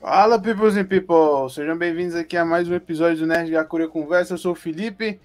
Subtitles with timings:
[0.00, 1.48] Fala, peoples and people!
[1.48, 4.34] Sejam bem-vindos aqui a mais um episódio do Nerd Gakura Conversa.
[4.34, 5.20] Eu sou o Felipe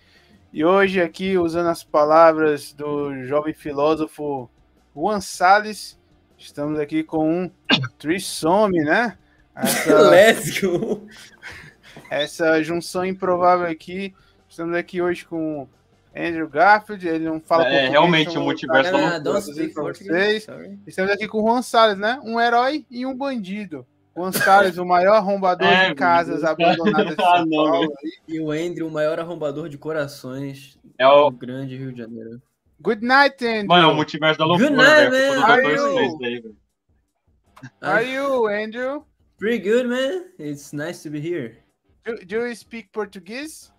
[0.54, 4.50] e hoje aqui, usando as palavras do jovem filósofo
[4.96, 6.00] Juan Salles,
[6.38, 7.52] estamos aqui com um
[7.98, 9.18] trissome, né?
[9.56, 11.08] Essa, Let's go!
[12.10, 14.14] essa junção improvável aqui.
[14.48, 15.68] Estamos aqui hoje com
[16.16, 19.20] Andrew Garfield, ele não fala É, português, realmente, então o multiverso trazer é Ah,
[20.40, 20.80] sorry.
[20.88, 22.20] Estamos aqui com o Juan Salles, né?
[22.24, 23.86] Um herói e um bandido.
[24.20, 27.94] Juan Salles, o maior arrombador É, de casas abandonadas de Ah, não, Paulo.
[28.28, 32.42] E o Andrew, o maior arrombador de corações É o, do grande Rio de Janeiro.
[32.82, 33.68] Good night, Andrew.
[33.68, 35.40] mano, é o multiverso da loucura, Good night, velho.
[35.40, 35.46] man.
[35.46, 36.18] Are you?
[36.20, 36.58] Daí, velho.
[37.82, 39.04] Ah, Are you, Andrew?
[39.38, 40.26] Pretty good, man.
[40.38, 41.58] It's nice to be here.
[42.04, 43.72] Do, do you speak Portuguese?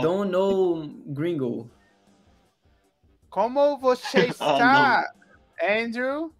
[0.00, 1.68] Don't know gringo.
[3.30, 5.04] Como você está,
[5.60, 6.32] Andrew?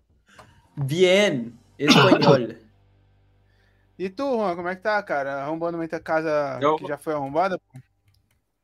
[0.77, 2.55] Bien, espanhol.
[3.99, 5.43] E tu, Juan, como é que tá, cara?
[5.43, 7.61] Arrombando muita casa Eu- que já foi arrombada?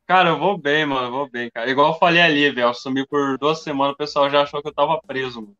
[0.07, 1.69] Cara, eu vou bem, mano, eu vou bem, cara.
[1.69, 4.67] Igual eu falei ali, velho, eu sumi por duas semanas, o pessoal já achou que
[4.69, 5.55] eu tava preso, mano.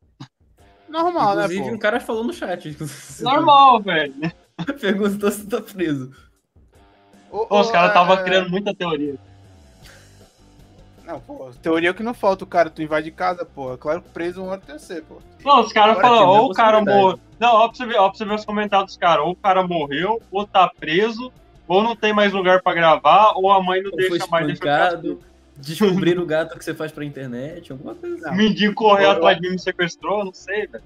[0.88, 1.80] Normal, Inclusive, né, um pô?
[1.82, 2.78] cara falou no chat.
[3.22, 4.14] Normal, velho.
[4.80, 6.12] Perguntou se tá preso.
[7.32, 9.16] Ô, Pô, os ô, caras estavam é, criando muita teoria.
[11.06, 13.78] Não, pô, teoria é que não falta o cara, tu invade casa, pô.
[13.78, 15.18] Claro que preso uma hora tem que ser, pô.
[15.44, 17.20] Não, os caras falam, tem ou o cara morreu.
[17.40, 19.24] Não, ó pra, você ver, ó pra você ver os comentários dos caras.
[19.26, 21.32] Ou o cara morreu, ou tá preso,
[21.68, 24.64] ou não tem mais lugar pra gravar, ou a mãe não Ou deixa mais deixa
[24.64, 25.20] eu ficar espancado.
[25.58, 29.42] Descobrir o gato que você faz pra internet, alguma coisa mendigo correu Eu- atrás de
[29.44, 30.84] mim e me sequestrou, não sei, velho.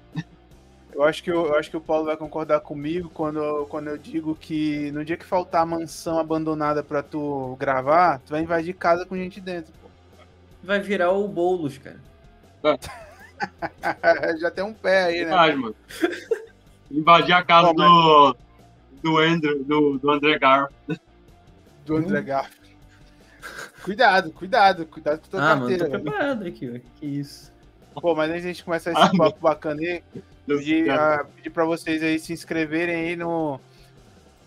[0.92, 3.96] Eu acho que, o- eu acho que o Paulo vai concordar comigo quando, quando eu
[3.98, 9.04] digo que no dia que faltar mansão abandonada pra tu gravar, tu vai invadir casa
[9.06, 9.88] com gente dentro, pô.
[10.62, 11.98] Vai virar o Boulos, cara.
[14.38, 15.54] Já tem um pé aí, né?
[15.54, 15.74] Mano.
[16.90, 18.36] Invadir a casa Bom, do,
[19.02, 21.00] do Andrew, do, do André Garfield.
[21.86, 22.60] Do André Garfield.
[23.82, 25.84] Cuidado, cuidado, cuidado com tua Ah, mano, carteira.
[25.86, 26.02] tô velho.
[26.04, 26.98] preparado aqui, ó.
[27.00, 27.50] Que isso.
[27.94, 30.02] Pô, mas antes de a gente começar Ah, esse papo bacana aí,
[30.46, 33.58] pedir, ah, pedir pra vocês aí se inscreverem aí no,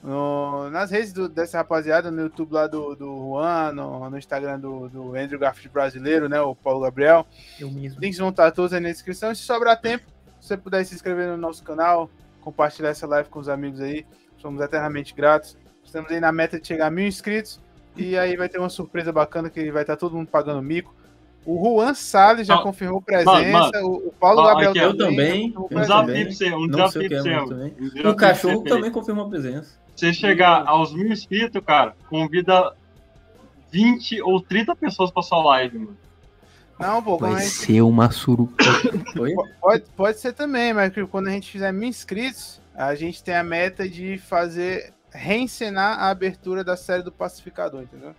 [0.04, 4.60] no- nas redes do- dessa rapaziada, no YouTube lá do, do Juan, no, no Instagram
[4.60, 6.42] do, do Andrew Garfield brasileiro, né?
[6.42, 7.26] O Paulo Gabriel.
[7.60, 8.00] Eu mesmo.
[8.02, 9.32] Links vão estar todos aí na descrição.
[9.32, 10.04] E se sobrar tempo,
[10.40, 12.10] se você puder se inscrever no nosso canal,
[12.42, 14.06] compartilhar essa live com os amigos aí,
[14.38, 15.58] somos eternamente gratos.
[15.84, 17.62] Estamos aí na meta de chegar a mil inscritos.
[17.96, 20.94] E aí vai ter uma surpresa bacana que vai estar todo mundo pagando mico.
[21.46, 23.32] O Juan Salles já Não, confirmou presença.
[23.32, 23.88] mano, mano.
[24.08, 24.80] O, Paulo Ó, Gabriel aqui.
[24.80, 25.54] Eu também.
[25.58, 28.08] Um desafio pra você, um desafio o que pra é você.
[28.08, 29.78] O cachorro também confirmou a presença.
[29.96, 32.74] Você chegar aos mil inscritos, cara, convida
[33.72, 35.98] 20 ou 30 pessoas pra sua live, mano.
[36.80, 38.64] Não, pô, a gente- ser uma suruca.
[39.62, 43.44] Pode, pode ser também, mas quando a gente fizer mil inscritos, a gente tem a
[43.44, 48.16] meta de fazer reencenar a abertura da série do Pacificador, entendeu?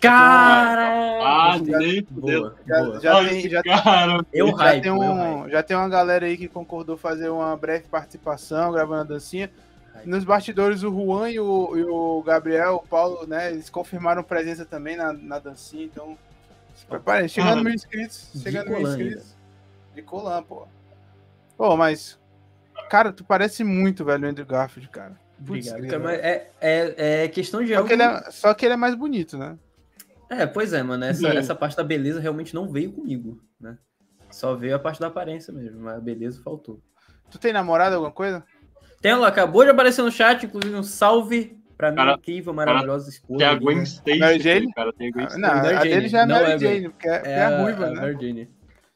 [0.00, 0.88] Cara!
[1.22, 2.54] Ah, nem Boa, fudeu.
[2.66, 3.00] Já, boa.
[3.00, 4.26] já Olha tem, já, cara.
[4.32, 7.84] Eu já, hype, tem um, já tem uma galera aí que concordou fazer uma breve
[7.88, 9.50] participação, gravando a dancinha.
[10.04, 14.64] Nos bastidores, o Juan e o, e o Gabriel, o Paulo, né, eles confirmaram presença
[14.64, 16.16] também na, na dancinha, então
[16.74, 17.26] se preparem.
[17.28, 19.34] Chegando mil inscritos, chegando mil inscritos.
[19.94, 20.68] De Colan, pô.
[21.56, 22.18] Pô, mas,
[22.90, 25.18] cara, tu parece muito, velho, o Andrew Garfield, cara.
[25.44, 25.90] Putz, Obrigado.
[25.90, 27.88] cara, mas é, é, é questão de Só algo...
[27.88, 29.56] que, ele é, só que ele é mais bonito, né?
[30.30, 31.04] É, pois é, mano.
[31.04, 31.36] Essa, É.
[31.36, 33.76] essa parte da beleza realmente não veio comigo, né?
[34.30, 36.80] Só veio a parte da aparência mesmo, mas a beleza faltou.
[37.30, 38.44] Tu tem namorado, alguma coisa?
[39.00, 43.38] Tem ela, acabou de aparecer no chat, inclusive um salve pra minha incrível, maravilhosa esposa.
[43.38, 43.54] Tem a.
[43.54, 44.72] Gwen Stacy, Mary Jane?
[44.72, 44.92] cara.
[44.92, 45.40] Tem a Gwen Ah, Stacy.
[45.42, 47.44] não, Mary a Jane, dele já é não Mary é, Jane, porque é, porque é
[47.44, 48.06] a ruiva, né?
[48.12, 48.48] Virginia.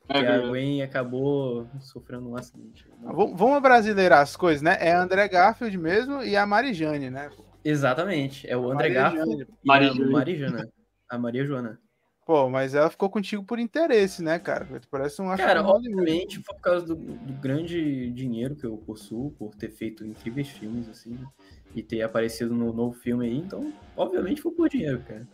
[0.08, 0.38] É que a.
[0.48, 2.84] Gwen acabou sofrendo um acidente.
[3.00, 4.76] V- Vamos brasileirar as coisas, né?
[4.80, 7.30] É a André Garfield mesmo e a Marijane, né?
[7.64, 9.47] Exatamente, é o André Garfield Jane.
[9.64, 10.10] e a Jane.
[10.12, 10.68] Marijana.
[11.10, 11.78] A Maria Joana.
[12.25, 14.81] Pô, mas ela ficou contigo por interesse, né, cara?
[14.88, 19.54] Parece um Cara, obviamente foi por causa do, do grande dinheiro que eu possuo, por
[19.56, 21.27] ter feito incríveis filmes, assim, né?
[21.74, 25.27] e ter aparecido no novo filme aí, então, obviamente foi por dinheiro, cara.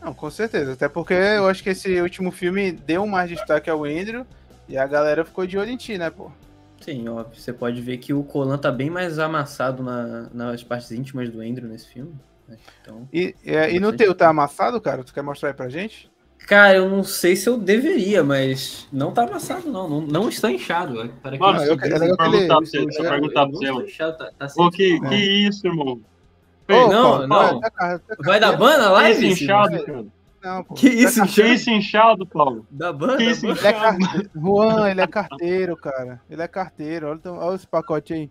[0.00, 0.72] Não, com certeza.
[0.74, 4.24] Até porque eu acho que esse último filme deu mais destaque ao Andrew
[4.68, 6.30] e a galera ficou de olho em ti, né, pô?
[6.80, 10.90] Sim, óbvio, você pode ver que o Colan tá bem mais amassado na- nas partes
[10.92, 12.14] íntimas do Andrew nesse filme.
[12.48, 12.56] Né?
[12.82, 15.02] Então, E, é, e no teu, tá amassado, cara?
[15.04, 16.10] Tu quer mostrar aí pra gente?
[16.46, 19.88] cara, eu não sei se eu deveria, mas não tá amassado, não.
[19.88, 21.02] Não, não está inchado.
[21.02, 22.16] é, Para Mano, eu- é que ele- perguntar
[22.56, 26.00] pra você, eu ele- perguntar pra você, inchado, tá, tá Ô, que, que isso, irmão?
[26.68, 27.60] Ô, Não, Paulo, não.
[27.60, 29.28] tá- tá- tá- Vai dar ban na Que live?
[29.28, 30.06] isso, inchado, cara?
[30.44, 30.74] Não, pô.
[30.74, 31.48] Que isso, Tá Que inchado?
[31.48, 32.66] isso, inchado, Paulo?
[32.70, 33.16] Da ban?
[33.16, 33.44] Que isso?
[33.46, 33.98] Ele é inchado?
[33.98, 34.22] car...
[34.36, 36.20] Juan, ele é carteiro, cara.
[36.30, 37.08] Ele é carteiro.
[37.08, 38.30] Olha, olha esse pacote aí.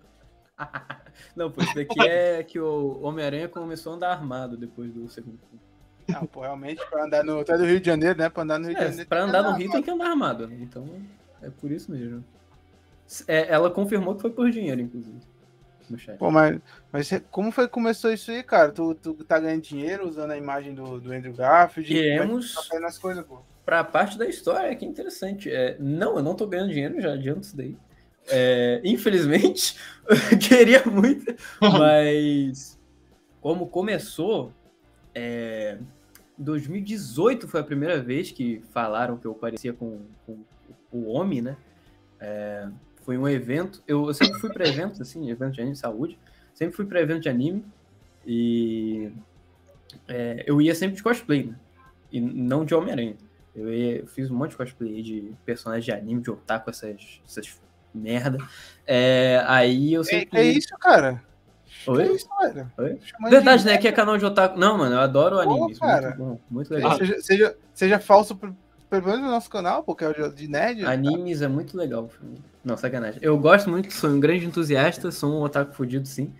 [1.36, 5.38] Não, pô, isso daqui é que o Homem-Aranha começou a andar armado depois do segundo
[5.50, 5.62] filme.
[6.08, 7.44] Não, pô, realmente, pra andar no.
[7.44, 8.30] Tá do Rio de Janeiro, né?
[8.30, 9.10] Pra andar no Rio de É, Janeiro.
[9.10, 9.54] pra andar no.
[9.54, 10.52] Rio tem que andar armado?
[10.54, 10.88] Então
[11.42, 12.24] é por isso mesmo.
[13.28, 15.20] É, ela confirmou que foi por dinheiro, inclusive.
[15.90, 16.18] No chat.
[16.18, 16.60] Pô, mas,
[16.92, 18.72] mas como foi que começou isso aí, cara?
[18.72, 21.94] Tu, tu tá ganhando dinheiro usando a imagem do, do Andrew Garfield?
[21.94, 23.40] Como é Tá fazendo as coisas, pô.
[23.64, 25.52] Pra parte da história, que interessante.
[25.52, 27.78] É, não, eu não tô ganhando dinheiro, já adianto isso daí.
[28.28, 29.78] É, infelizmente,
[30.48, 32.80] queria muito, mas
[33.40, 34.52] como começou,
[35.14, 35.78] é,
[36.38, 40.44] 2018 foi a primeira vez que falaram que eu parecia com, com
[40.92, 41.58] o homem, né?
[42.20, 42.68] É,
[43.04, 46.18] foi um evento, eu, eu sempre fui para eventos, assim, eventos de anime de saúde,
[46.54, 47.64] sempre fui para evento de anime
[48.26, 49.12] e
[50.08, 51.56] é, eu ia sempre de cosplay, né?
[52.12, 53.16] E não de Homem-Aranha.
[53.56, 57.62] Eu fiz um monte de cosplay de personagens de anime, de otaku, essas, essas
[57.98, 58.38] merda.
[58.86, 60.40] É, aí eu É, sempre.
[60.40, 61.22] é isso, cara?
[61.88, 62.08] Oi?
[62.08, 62.72] Que isso, cara?
[62.78, 63.00] Oi?
[63.30, 63.78] Verdade, de né?
[63.78, 64.58] Que é canal de otaku.
[64.60, 65.72] Não, mano, eu adoro anime.
[65.72, 66.08] isso, cara.
[66.10, 66.84] Muito bom, muito nerd.
[66.84, 66.98] legal.
[66.98, 68.56] Seja, seja, seja falso, pro-
[68.90, 70.86] pelo menos no nosso canal, porque é o de- nerd.
[70.86, 72.10] Animes é muito legal.
[72.64, 73.20] Não, sacanagem.
[73.22, 76.34] Eu gosto muito, sou um grande entusiasta, sou um otaku fudido, sim.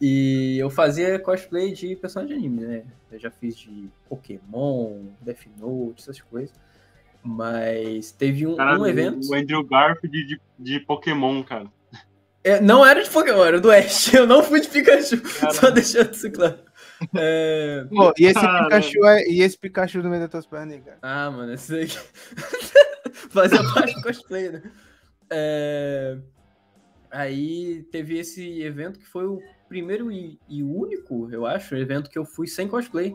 [0.00, 2.82] E eu fazia cosplay de personagem de anime, né?
[3.12, 6.52] Eu já fiz de Pokémon, Death Note, essas coisas.
[7.22, 9.28] Mas teve um, Cara, um evento.
[9.28, 11.66] O Andrew Garfield de, de Pokémon, cara.
[12.42, 14.12] É, não era de Pokémon, era do Ash.
[14.12, 15.20] Eu não fui de Pikachu.
[15.20, 15.54] Caramba.
[15.54, 16.58] Só deixando isso claro.
[17.14, 18.64] É, Pô, e esse Caramba.
[18.64, 20.98] Pikachu é, e esse Pikachu do meio das tuas pernas cara?
[21.02, 21.88] Ah, mano, isso aí.
[23.30, 24.62] Fazia parte do cosplay, né?
[25.30, 26.18] É,
[27.12, 29.38] Aí teve esse evento que foi o
[29.68, 33.14] primeiro e, e único, eu acho, evento que eu fui sem cosplay.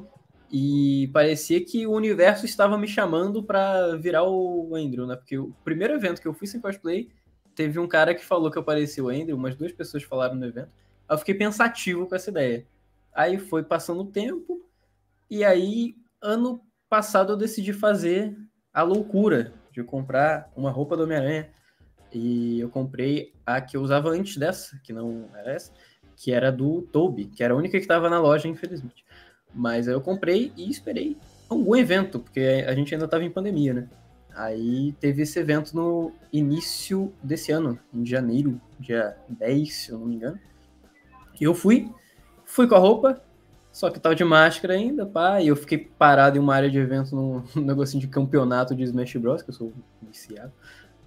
[0.52, 5.16] E parecia que o universo estava me chamando pra virar o Andrew, né?
[5.16, 7.10] Porque o primeiro evento que eu fui sem cosplay,
[7.54, 10.46] teve um cara que falou que eu parecia o Andrew, umas duas pessoas falaram no
[10.46, 10.70] evento.
[11.08, 12.66] Aí eu fiquei pensativo com essa ideia.
[13.14, 14.64] Aí foi passando o tempo,
[15.30, 18.38] e aí, ano passado, eu decidi fazer
[18.74, 21.50] a loucura de comprar uma roupa do Homem-Aranha.
[22.14, 25.74] E eu comprei a que eu usava antes dessa, que não era essa,
[26.16, 29.06] que era do Toby, que era a única que estava na loja, infelizmente.
[29.58, 31.18] Mas aí eu comprei e esperei
[31.50, 33.88] algum evento, porque a gente ainda estava em pandemia, né?
[34.36, 40.06] Aí teve esse evento no início desse ano, em janeiro, dia 10, se eu não
[40.06, 40.40] me engano.
[41.40, 41.90] E eu fui,
[42.46, 43.20] fui com a roupa,
[43.72, 46.78] só que tava de máscara ainda, pá, e eu fiquei parado em uma área de
[46.78, 50.54] evento num, negocinho de campeonato de Smash Bros, que eu sou viciado.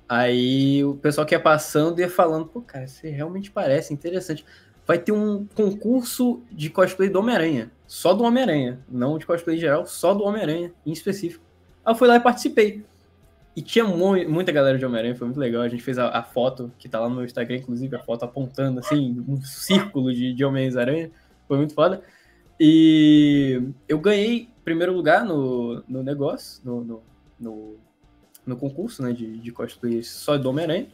[0.08, 4.44] Aí o pessoal que ia passando ia falando, pô, cara, você realmente parece interessante.
[4.90, 7.70] Vai ter um concurso de cosplay do Homem-Aranha.
[7.86, 8.80] Só do Homem-Aranha.
[8.90, 11.44] Não de cosplay geral, só do Homem-Aranha, em específico.
[11.84, 12.84] Aí eu fui lá e participei.
[13.54, 15.62] E tinha mu- muita galera de Homem-Aranha, foi muito legal.
[15.62, 18.24] A gente fez a, a foto, que tá lá no meu Instagram, inclusive, a foto
[18.24, 21.12] apontando, assim, um círculo de, de Homens-Aranha.
[21.46, 22.02] Foi muito foda.
[22.58, 27.02] E eu ganhei primeiro lugar no, no negócio, no, no,
[27.38, 27.76] no,
[28.44, 30.88] no concurso né, de, de cosplay só do Homem-Aranha.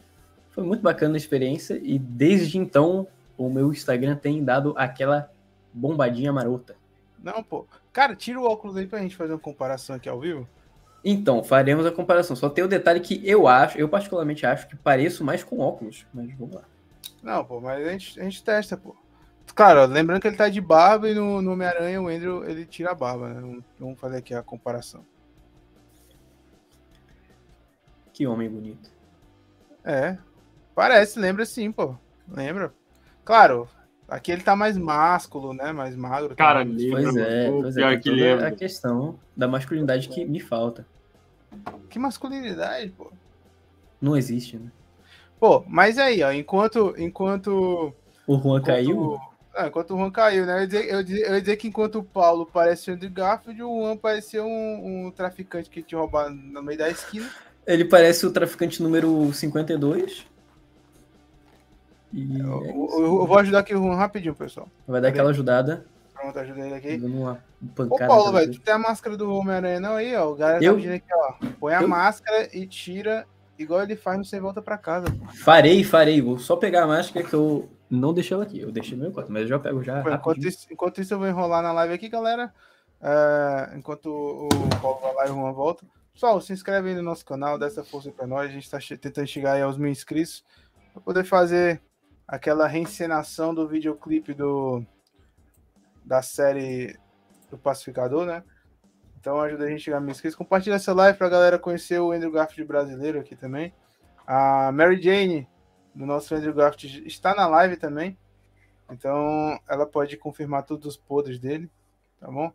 [0.51, 3.07] Foi muito bacana a experiência e desde então
[3.37, 5.31] o meu Instagram tem dado aquela
[5.73, 6.75] bombadinha marota.
[7.23, 7.65] Não, pô.
[7.93, 10.47] Cara, tira o óculos aí pra gente fazer uma comparação aqui ao vivo.
[11.03, 12.35] Então, faremos a comparação.
[12.35, 16.05] Só tem o detalhe que eu acho, eu particularmente acho que pareço mais com óculos,
[16.13, 16.63] mas vamos lá.
[17.23, 18.95] Não, pô, mas a gente, a gente testa, pô.
[19.55, 22.65] Claro, ó, lembrando que ele tá de barba e no, no Homem-Aranha o Andrew ele
[22.65, 23.61] tira a barba, né?
[23.79, 25.05] Vamos fazer aqui a comparação.
[28.13, 28.91] Que homem bonito.
[29.83, 30.17] É,
[30.75, 31.95] parece, lembra sim, pô.
[32.27, 32.73] Lembra?
[33.27, 33.67] Claro,
[34.07, 35.73] aqui ele tá mais másculo, né?
[35.73, 36.33] Mais magro.
[36.33, 36.89] Cara, também.
[36.93, 37.51] lembra, Pois é.
[37.51, 38.47] Pô, pois é, pior tem que lembra.
[38.47, 40.87] a questão da masculinidade que me falta.
[41.89, 43.11] Que masculinidade, pô.
[43.99, 44.71] Não existe, né?
[45.37, 46.95] Pô, mas aí, ó, enquanto.
[46.97, 47.93] Enquanto.
[48.25, 49.19] O Juan enquanto caiu,
[49.53, 50.53] Ah, enquanto o Juan caiu, né?
[50.55, 52.95] Eu ia, dizer, eu, ia dizer, eu ia dizer que enquanto o Paulo parecia o
[52.95, 57.29] Andrew Garfield, o Juan parecia um, um traficante que tinha roubado no meio da esquina.
[57.65, 60.25] ele parece o traficante número 52.
[62.13, 64.67] E Eu, é eu- eu vou ajudar aqui o Juan rapidinho, pessoal.
[64.87, 66.97] vai dar aquela ajudada, Pronto, ajuda ele aqui.
[66.97, 68.07] dando uma Ô, pancada.
[68.07, 70.31] Paulo, velho, tu tem a máscara do Homem-Aranha não aí, ó.
[70.31, 70.73] O galera Eu?
[70.73, 71.33] tá pedindo aqui, ó.
[71.59, 71.87] Põe a Eu?
[71.87, 73.27] máscara e tira,
[73.59, 75.07] igual ele faz Sem Volta Pra Casa.
[75.11, 75.25] pô.
[75.43, 76.21] Farei, farei.
[76.21, 78.59] Vou só pegar a máscara que eu não deixei ela aqui.
[78.61, 80.01] Eu deixei no meu quarto, mas eu já pego já.
[80.01, 82.51] Pô, enquanto, isso, enquanto isso, eu vou enrolar na live aqui, galera.
[83.01, 84.49] É, enquanto o
[84.81, 85.85] Paulo vai lá e o Juan volta.
[86.13, 88.49] Pessoal, se inscreve aí no nosso canal, dá essa força aí pra nós.
[88.49, 90.43] A gente tá che- tentando chegar aí aos mil inscritos
[90.93, 91.79] pra poder fazer
[92.27, 94.83] aquela reencenação do videoclipe do,
[96.03, 96.99] da série
[97.49, 98.43] do Pacificador, né?
[99.19, 100.37] Então ajuda a gente a chegar mil inscritos.
[100.37, 103.73] Compartilha essa live pra galera conhecer o Andrew Garfield brasileiro aqui também.
[104.25, 105.47] A Mary Jane,
[105.95, 108.17] do nosso Andrew Garfield, está na live também.
[108.91, 111.69] Então ela pode confirmar todos os podres dele,
[112.19, 112.51] tá bom?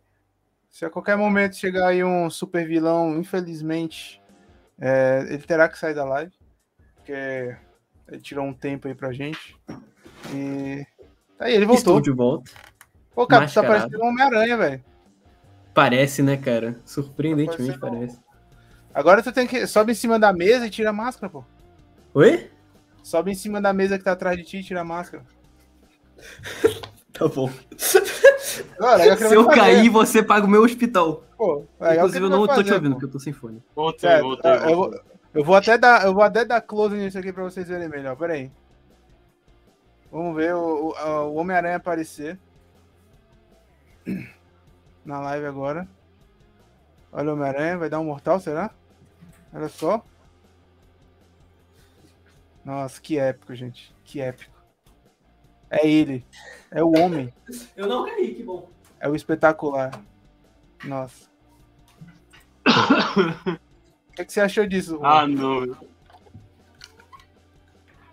[0.71, 4.23] Se a qualquer momento chegar aí um super vilão, infelizmente,
[4.81, 6.33] é, ele terá que sair da live,
[6.95, 7.55] porque
[8.09, 9.57] ele tirou um tempo aí pra gente.
[10.35, 10.85] E
[11.39, 11.99] tá aí, ele voltou.
[11.99, 12.51] Estou de volta.
[13.15, 13.91] Pô, cara, tu tá mascarado.
[13.91, 14.85] parecendo um Homem-Aranha, velho.
[15.75, 16.79] Parece, né, cara?
[16.85, 18.19] Surpreendentemente Tá parece.
[18.95, 19.67] Agora tu tem que.
[19.67, 21.45] Sobe em cima da mesa e tira a máscara, pô.
[22.15, 22.51] Oi?
[23.03, 25.25] Sobe em cima da mesa que tá atrás de ti e tira a máscara.
[27.13, 27.51] Tá bom.
[28.99, 31.23] É que Se eu cair, você paga o meu hospital.
[31.37, 33.01] Pô, é Inclusive, eu não tô te ouvindo, pô.
[33.01, 33.63] porque eu tô sem fone.
[33.77, 34.51] Voltei, Certo, voltei.
[34.51, 35.01] eu, eu voltei.
[35.35, 38.17] Eu vou até dar, eu vou até dar close nisso aqui pra vocês verem melhor.
[38.17, 38.51] Pera aí.
[40.11, 42.39] Vamos ver o, o, o Homem-Aranha aparecer.
[45.05, 45.89] Na live agora.
[47.11, 48.71] Olha o Homem-Aranha, vai dar um mortal, será?
[49.53, 50.05] Olha só.
[52.65, 53.95] Nossa, que épico, gente.
[54.05, 54.53] Que épico.
[55.71, 56.25] É ele.
[56.71, 57.33] É o homem.
[57.75, 58.69] Eu não caí, que bom.
[59.01, 59.99] É o espetacular.
[60.85, 61.31] Nossa.
[64.13, 65.09] O que, que você achou disso, Juan?
[65.09, 65.77] Ah, não.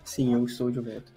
[0.03, 1.11] Sim, eu estou de volta.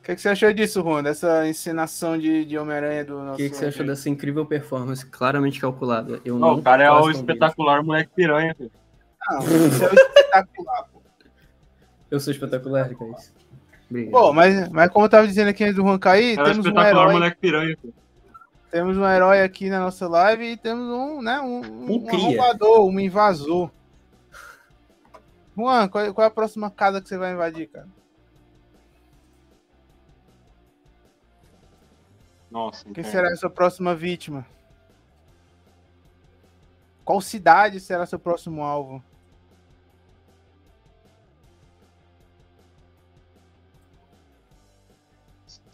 [0.00, 1.02] O que, que você achou disso, Juan?
[1.02, 3.34] Dessa encenação de, de Homem-Aranha do nosso.
[3.34, 6.20] O que, que você achou dessa incrível performance, claramente calculada?
[6.24, 8.54] Eu Não, não o cara é o espetacular moleque piranha.
[8.54, 8.70] filho.
[9.28, 11.02] Não, isso é o espetacular, pô.
[12.08, 12.88] Eu sou espetacular.
[13.90, 14.12] Obrigado.
[14.12, 16.58] Pô, mas, mas como eu tava dizendo aqui antes do Juan cair, É o temos
[16.66, 17.12] um espetacular herói.
[17.14, 17.76] moleque piranha.
[17.80, 17.94] filho.
[18.70, 22.04] Temos um herói aqui na nossa live e temos um, né, um, um, Um um
[22.04, 22.20] cria.
[22.42, 23.70] arrombador, um invasor.
[25.56, 27.88] Juan, qual, qual é a próxima casa que você vai invadir, cara?
[32.50, 33.10] Nossa, Quem inferno.
[33.10, 34.46] será a sua próxima vítima?
[37.04, 39.02] Qual cidade será seu próximo alvo?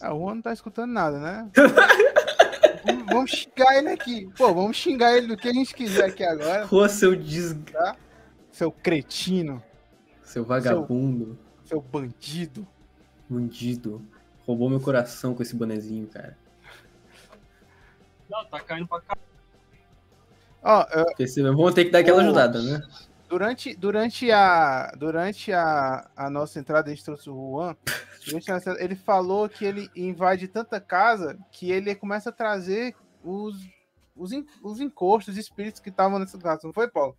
[0.00, 1.50] Ah, o Juan não tá escutando nada, né?
[2.84, 4.30] vamos, vamos xingar ele aqui.
[4.36, 6.66] Pô, vamos xingar ele do que a gente quiser aqui agora.
[6.68, 7.56] Pô, seu des...
[8.50, 9.62] Seu cretino,
[10.32, 12.66] Seu vagabundo, seu bandido.
[13.28, 14.00] bandido.
[14.46, 16.38] Roubou meu coração com esse bonezinho, cara.
[18.30, 19.14] Não, tá caindo pra cá.
[20.62, 21.54] Ó, eu- Percebeu?
[21.54, 22.82] Vamos ter que dar aquela ajudada, né?
[23.28, 27.76] durante, durante, a, durante a, a nossa entrada, a gente trouxe o Juan.
[28.78, 33.54] ele falou que ele invade tanta casa que ele começa a trazer os,
[34.16, 34.30] os,
[34.62, 36.60] os encostos, os espíritos que estavam nessa casa.
[36.64, 37.16] Não foi, Paulo?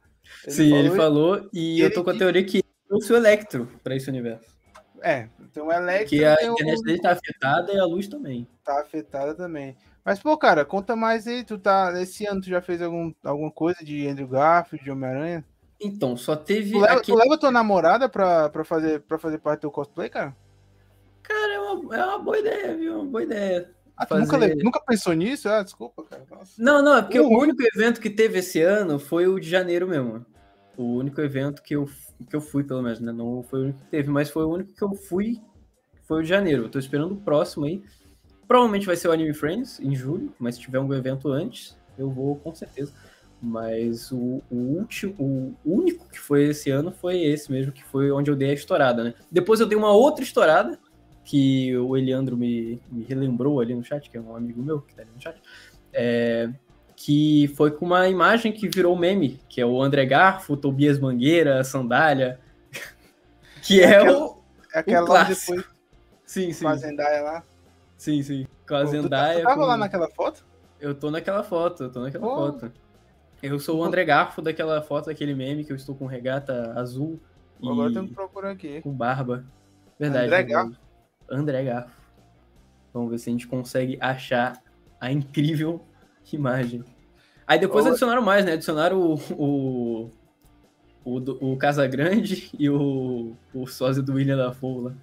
[0.48, 3.16] Sim, ele falou- falou, e eu ele tô com a teoria que ele trouxe o
[3.18, 4.54] Electro pra esse universo.
[5.02, 8.48] É, então o Electro Que a o- internet dele tá afetada e a luz também.
[8.64, 9.76] tá afetada também.
[10.06, 11.44] Mas, pô, cara, conta mais aí.
[11.44, 11.94] Tu tá.
[12.02, 15.46] Esse ano tu já fez algum, alguma coisa de Andrew Garfield, de Homem-Aranha?
[15.80, 17.18] Então, só teve Tu leva, aquele...
[17.18, 20.36] tu leva tua namorada pra, pra, fazer, pra fazer parte do teu cosplay, cara?
[21.22, 22.96] Cara, é uma, é uma boa ideia, viu?
[23.02, 23.70] Uma boa ideia.
[23.96, 25.48] Ah, nunca, Fazer- le- nunca pensou nisso?
[25.50, 26.24] Ah, desculpa, cara.
[26.32, 26.52] Nossa.
[26.58, 27.28] Não, não, é porque Uhum.
[27.34, 30.26] o único evento que teve esse ano foi o de janeiro mesmo.
[30.76, 31.88] O único evento que eu,
[32.26, 33.12] que eu fui, pelo menos, né?
[33.12, 35.42] Não foi o único que teve, mas foi o único que eu fui,
[36.04, 36.64] foi o de janeiro.
[36.64, 37.82] Eu tô esperando o próximo aí.
[38.48, 42.10] Provavelmente vai ser o Anime Friends, em julho, mas se tiver algum evento antes, eu
[42.10, 42.94] vou com certeza.
[43.42, 48.12] Mas o, o último, o único que foi esse ano foi esse mesmo, que foi
[48.12, 49.14] onde eu dei a estourada, né?
[49.32, 50.80] Depois eu dei uma outra estourada,
[51.24, 54.94] que o Eliandro me, me relembrou ali no chat, que é um amigo meu que
[54.94, 55.42] tá ali no chat.
[55.92, 56.50] É,
[57.06, 61.62] que foi com uma imagem que virou meme, que é o André Garfo, Tobias Mangueira,
[61.64, 62.40] Sandália,
[63.62, 64.44] que é, aquela- o...
[64.74, 65.52] É aquela O clássico.
[65.58, 65.74] depois
[66.26, 67.44] Sim, sim, com a Zendaya lá.
[67.98, 68.48] sim, sim.
[68.68, 69.40] Com a Pô, tu, tá- Zendaya.
[69.40, 70.46] tu tava com- lá naquela foto?
[70.80, 72.36] Eu tô naquela foto, eu tô naquela Pô.
[72.36, 72.72] foto.
[73.42, 77.20] Eu sou o André Garfo daquela foto, daquele meme que eu estou com regata azul
[77.62, 78.82] e Agora eu tenho que procurar aqui.
[78.82, 79.44] com barba.
[80.00, 80.28] Verdade.
[80.28, 80.76] André vou- Garfo?
[81.30, 82.02] André Garfo.
[82.94, 84.62] Vamos ver se a gente consegue achar
[85.02, 85.82] a incrível
[86.32, 86.84] imagem.
[87.48, 87.90] Aí depois Ô.
[87.90, 88.54] adicionaram mais, né?
[88.54, 90.12] Adicionaram o, o,
[91.04, 94.96] o, o Casagrande e o, o sósia do William da Foula.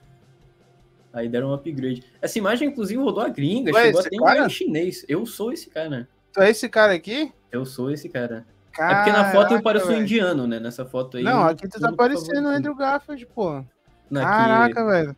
[1.12, 2.04] Aí deram um upgrade.
[2.23, 4.32] Essa imagem, inclusive, rodou a gringa, Tu é chegou até em cara?
[4.32, 5.04] inglês chinês.
[5.09, 6.09] Eu sou esse cara.
[6.32, 7.32] Tu é esse cara aqui?
[7.50, 8.47] Eu sou esse cara.
[8.78, 10.61] é porque na foto eu Caraca, pareço um indiano, né?
[10.61, 11.25] Nessa foto aí.
[11.25, 12.52] Não, aqui tu tá parecendo o.
[12.52, 13.64] Andrew Garfield, pô.
[14.12, 15.16] Caraca, velho.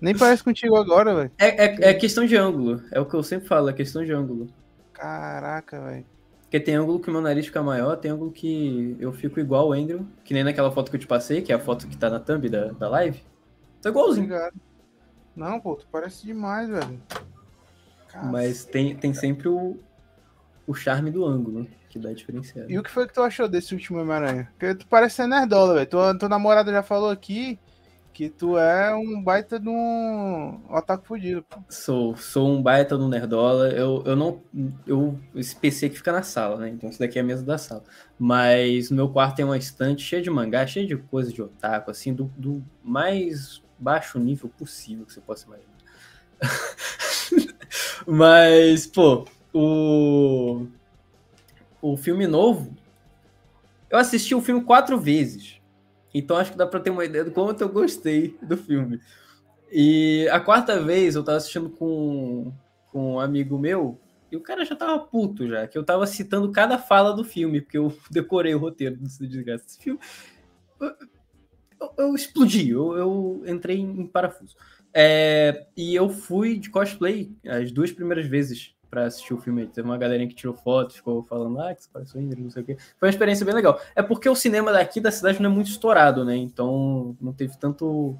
[0.00, 1.30] Nem parece contigo agora, velho.
[1.38, 2.82] É, é, é questão de ângulo.
[2.90, 4.48] É o que eu sempre falo, é questão de ângulo.
[5.00, 6.06] Caraca, velho.
[6.42, 9.72] Porque tem ângulo que meu nariz fica maior, tem ângulo que eu fico igual o
[9.72, 12.10] Andrew, que nem naquela foto que eu te passei, que é a foto que tá
[12.10, 13.22] na thumb da, da live.
[13.80, 14.26] Tô igualzinho.
[14.26, 14.54] Obrigado.
[15.34, 17.00] Não, pô, tu parece demais, velho.
[18.08, 18.32] Cacete.
[18.32, 19.78] Mas tem, tem sempre o,
[20.66, 22.70] o charme do ângulo que dá diferenciado.
[22.70, 24.52] E o que foi que tu achou desse último Homem-Aranha?
[24.58, 25.86] Porque tu parece ser nerdola, velho.
[25.86, 27.58] Tua, tua namorada já falou aqui
[28.12, 31.42] que tu é um baita de um ataque fudido.
[31.42, 31.58] Pô.
[31.68, 33.68] Sou, sou um baita do Nerdola.
[33.68, 34.42] Eu, eu não.
[34.86, 36.68] Eu, esse PC que fica na sala, né?
[36.68, 37.84] Então isso daqui é a mesa da sala.
[38.18, 41.90] Mas no meu quarto tem uma estante cheia de mangá, cheia de coisa de otaku,
[41.90, 45.70] assim, do, do mais baixo nível possível que você possa imaginar.
[48.06, 50.66] Mas, pô, o.
[51.80, 52.76] O filme novo.
[53.88, 55.59] Eu assisti o filme quatro vezes.
[56.12, 59.00] Então acho que dá pra ter uma ideia do quanto eu gostei do filme.
[59.70, 62.52] E a quarta vez eu tava assistindo com,
[62.90, 63.98] com um amigo meu,
[64.30, 67.60] e o cara já tava puto já, que eu tava citando cada fala do filme,
[67.60, 69.64] porque eu decorei o roteiro desse desgraça.
[69.66, 70.00] Esse filme.
[70.80, 70.94] Eu,
[71.80, 74.56] eu, eu explodi, eu, eu, entrei em parafuso.
[74.92, 79.66] É, e eu fui de cosplay as duas primeiras vezes para assistir o filme.
[79.68, 82.50] Teve uma galerinha que tirou foto, ficou falando, ah, que você parece o Indra, não
[82.50, 82.76] sei o quê.
[82.98, 83.80] Foi uma experiência bem legal.
[83.94, 86.36] É porque o cinema daqui da cidade não é muito estourado, né?
[86.36, 88.18] Então não teve tanto.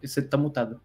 [0.00, 0.80] Você tá mutado.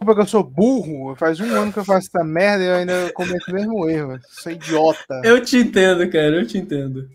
[0.00, 1.14] Desculpa que eu sou burro.
[1.16, 4.18] Faz um ano que eu faço essa merda e eu ainda cometo o mesmo erro.
[4.28, 5.20] Sou idiota.
[5.24, 7.08] Eu te entendo, cara, eu te entendo.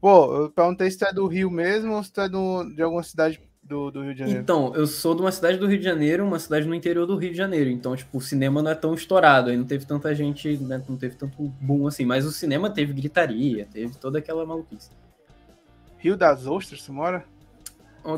[0.00, 2.82] Pô, eu perguntei se tu é do Rio mesmo ou se tu é do, de
[2.82, 4.40] alguma cidade do, do Rio de Janeiro?
[4.40, 7.16] Então, eu sou de uma cidade do Rio de Janeiro, uma cidade no interior do
[7.16, 7.70] Rio de Janeiro.
[7.70, 10.96] Então, tipo, o cinema não é tão estourado, aí não teve tanta gente, né, não
[10.96, 12.04] teve tanto boom assim.
[12.04, 14.90] Mas o cinema teve gritaria, teve toda aquela maluquice.
[15.98, 17.24] Rio das Ostras, tu mora?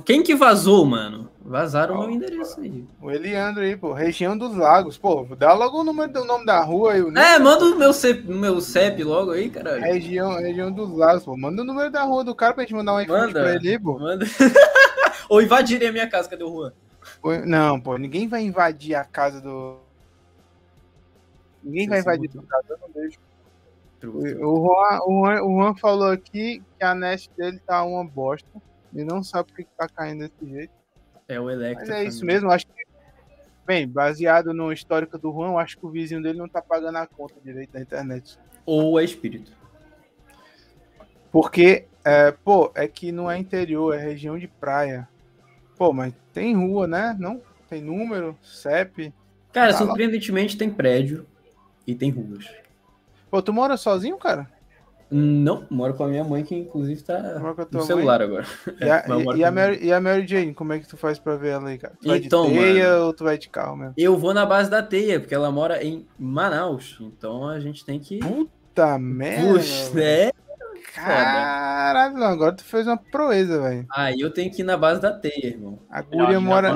[0.06, 1.28] Quem que vazou, mano?
[1.44, 2.86] Vazaram o meu endereço aí.
[3.02, 3.92] O Eliandro aí, pô.
[3.92, 4.96] Região dos Lagos.
[4.96, 7.02] Pô, dá logo o número do nome da rua aí.
[7.02, 9.82] O é, manda o meu CEP, meu CEP logo aí, caralho.
[9.82, 11.36] Região, região dos Lagos, pô.
[11.36, 13.98] Manda o número da rua do cara pra gente mandar um iPhone pra ele, pô.
[13.98, 14.24] Manda.
[15.34, 16.72] Ou invadirem a minha casa, cadê o Juan?
[17.44, 19.80] Não, pô, ninguém vai invadir a casa do.
[21.60, 23.18] Ninguém vai invadir a casa, eu não deixo.
[24.04, 28.48] O Juan, o, Juan, o Juan falou aqui que a Nest dele tá uma bosta.
[28.92, 30.72] E não sabe por que tá caindo desse jeito.
[31.26, 31.88] É o Electro.
[31.88, 32.84] Mas é isso mesmo, acho que.
[33.66, 37.08] Bem, baseado no histórico do Juan, acho que o vizinho dele não tá pagando a
[37.08, 38.38] conta direito da internet.
[38.64, 39.50] Ou é espírito.
[41.32, 45.08] Porque, é, pô, é que não é interior, é região de praia.
[45.84, 47.14] Pô, mas tem rua, né?
[47.20, 47.42] Não?
[47.68, 49.12] Tem número, CEP.
[49.52, 50.58] Cara, tá surpreendentemente lá.
[50.60, 51.26] tem prédio
[51.86, 52.46] e tem ruas.
[53.30, 54.48] Pô, tu mora sozinho, cara?
[55.10, 57.38] Não, moro com a minha mãe, que inclusive tá
[57.70, 58.28] no celular mãe?
[58.28, 58.46] agora.
[58.80, 59.04] E a,
[59.36, 61.50] e, e, a Mary, e, a Mary, Jane, como é que tu faz pra ver
[61.50, 61.92] ela aí, cara?
[62.00, 63.94] Tu então, vai de teia mano, ou tu vai de carro mesmo?
[63.94, 66.96] Eu vou na base da teia, porque ela mora em Manaus.
[66.98, 68.20] Então a gente tem que.
[68.20, 69.52] Puta merda!
[69.52, 70.32] Puxa, é
[70.94, 73.84] Caralho, agora tu fez uma proeza, velho.
[73.90, 75.80] Aí eu tenho que ir na base da teia, irmão.
[75.90, 76.72] A Guria mora.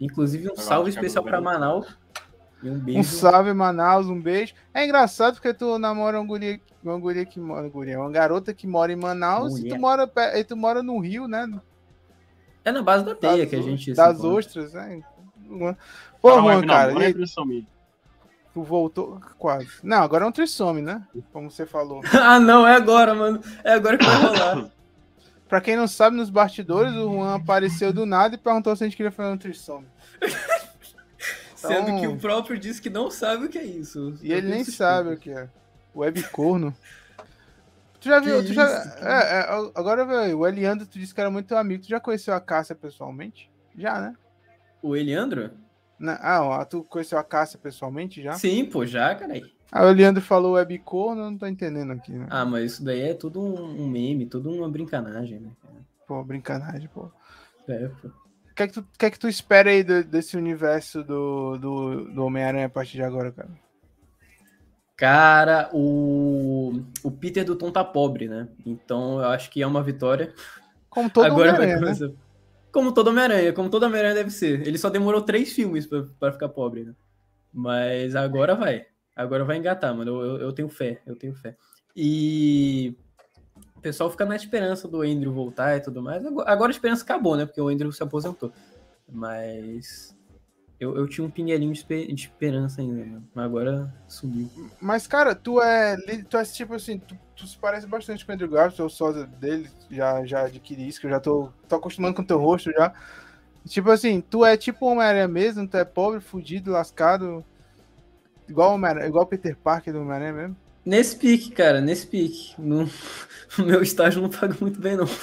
[0.00, 1.98] Inclusive, um salve especial pra Manaus.
[2.62, 3.00] E um beijo.
[3.00, 4.54] Um salve, Manaus, um beijo.
[4.72, 7.68] É engraçado porque tu namora uma guria, uma guria que mora.
[7.68, 11.26] Guria, uma garota que mora em Manaus e tu, mora, e tu mora no Rio,
[11.26, 11.50] né?
[12.64, 13.92] É na base da teia das, que a gente.
[13.92, 15.02] Das ostras, né?
[16.20, 16.92] Pô, mano, cara.
[16.94, 17.66] Não, e...
[18.52, 19.68] Tu voltou quase.
[19.82, 21.02] Não, agora é um trissome, né?
[21.32, 22.02] Como você falou.
[22.12, 23.40] ah, não, é agora, mano.
[23.64, 24.70] É agora que vai rolar.
[25.48, 28.86] pra quem não sabe, nos bastidores, o Juan apareceu do nada e perguntou se a
[28.86, 29.86] gente queria fazer um trissome.
[31.56, 32.00] Sendo então...
[32.00, 34.18] que o próprio disse que não sabe o que é isso.
[34.20, 35.48] E ele nem sabe o que é.
[35.94, 36.74] Web corno.
[38.00, 38.44] Tu já viu?
[38.44, 38.66] tu já...
[39.00, 39.40] É, é,
[39.74, 40.04] agora,
[40.36, 41.84] o Eliandro, tu disse que era muito teu amigo.
[41.84, 43.48] Tu já conheceu a Cássia pessoalmente?
[43.76, 44.16] Já, né?
[44.82, 45.52] O Eliandro?
[45.98, 46.14] Na...
[46.14, 48.32] Ah, tu conheceu a Cássia pessoalmente já?
[48.34, 49.40] Sim, pô, já, cara.
[49.70, 52.26] Ah, o Eliandro falou web corno, não tô entendendo aqui, né?
[52.28, 55.50] Ah, mas isso daí é tudo um meme, tudo uma brincanagem, né?
[56.06, 57.10] Pô, brincanagem, pô.
[57.66, 58.08] É, pô.
[58.08, 61.56] O que, é que, tu, que é que tu espera aí do, desse universo do,
[61.56, 63.48] do, do Homem-Aranha a partir de agora, cara?
[64.94, 68.48] Cara, o, o Peter do Tom tá pobre, né?
[68.66, 70.34] Então eu acho que é uma vitória.
[70.90, 72.08] Como todo Agora vai começar...
[72.08, 72.14] né?
[72.72, 74.66] Como todo Homem-Aranha, como todo Homem-Aranha deve ser.
[74.66, 75.86] Ele só demorou três filmes
[76.18, 76.94] para ficar pobre, né?
[77.52, 78.86] Mas agora vai.
[79.14, 80.10] Agora vai engatar, mano.
[80.10, 81.54] Eu, eu, eu tenho fé, eu tenho fé.
[81.94, 82.96] E
[83.76, 86.24] o pessoal fica na esperança do Andrew voltar e tudo mais.
[86.24, 87.44] Agora a esperança acabou, né?
[87.44, 88.50] Porque o Andrew se aposentou.
[89.06, 90.16] Mas
[90.82, 93.22] eu, eu tinha um pinguelinho de, de esperança ainda, né?
[93.32, 94.50] mas agora sumiu.
[94.80, 95.96] Mas, cara, tu é.
[96.28, 99.12] Tu é tipo assim, tu, tu se parece bastante com o Andrew Garfield, eu sou
[99.24, 102.72] dele, já, já adquiri isso, que eu já tô, tô acostumando com o teu rosto
[102.72, 102.92] já.
[103.64, 107.44] Tipo assim, tu é tipo Homem-Aranha mesmo, tu é pobre, fudido, lascado.
[108.48, 110.56] Igual o igual Peter Parker do Homem-Aranha mesmo.
[110.84, 112.60] Nesse pique, cara, nesse pique.
[112.60, 112.90] No...
[113.56, 115.06] O meu estágio não paga muito bem, não.
[115.06, 115.20] Você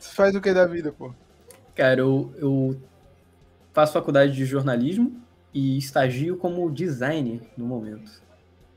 [0.00, 1.14] faz o que da vida, pô?
[1.72, 2.76] Cara, eu, eu
[3.76, 5.20] faço faculdade de jornalismo
[5.52, 8.10] e estagio como designer no momento.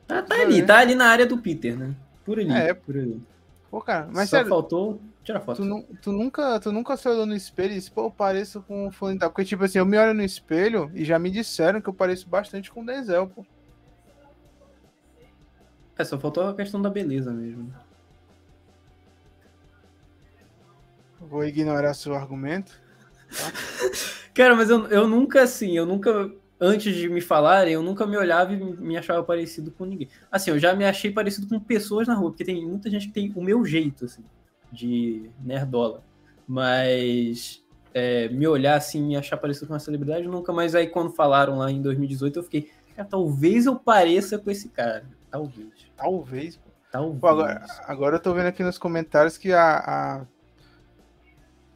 [0.06, 1.96] Tá, tá ali, tá ali na área do Peter, né?
[2.26, 3.24] Por ali, é, por ali.
[3.72, 5.62] Pô, cara, mas Só sério, faltou tirar foto.
[5.62, 8.62] tu, nu- tu nunca, tu nunca se olhou no espelho e disse, pô, eu pareço
[8.64, 9.18] com o fulano.
[9.22, 12.28] Porque, tipo assim, eu me olho no espelho e já me disseram que eu pareço
[12.28, 13.46] bastante com o Denzel, pô.
[15.98, 17.74] É, só faltou a questão da beleza mesmo.
[21.22, 22.89] Vou ignorar seu argumento.
[24.34, 28.18] Cara, mas eu, eu nunca, assim, eu nunca, antes de me falarem, eu nunca me
[28.18, 30.10] olhava e me achava parecido com ninguém.
[30.32, 33.14] Assim, eu já me achei parecido com pessoas na rua, porque tem muita gente que
[33.14, 34.24] tem o meu jeito, assim,
[34.72, 36.04] de nerdola.
[36.48, 37.64] Mas
[37.94, 40.54] é, me olhar assim, me achar parecido com uma celebridade, nunca.
[40.54, 44.70] Mas aí quando falaram lá em 2018, eu fiquei, cara, talvez eu pareça com esse
[44.70, 45.06] cara.
[45.30, 45.70] Talvez.
[45.96, 46.70] Talvez, pô.
[46.92, 47.20] Talvez.
[47.20, 50.26] Pô, agora, agora eu tô vendo aqui nos comentários que a, a,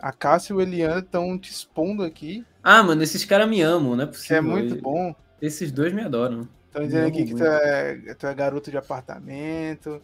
[0.04, 3.96] a Cássia e o Eliana estão te expondo aqui, Ah, mano, esses caras me amam,
[3.96, 4.36] não é que possível.
[4.36, 5.16] é muito bom.
[5.42, 6.48] Esses dois me adoram.
[6.68, 10.02] Estão dizendo aqui que tu é, tu é garoto de apartamento,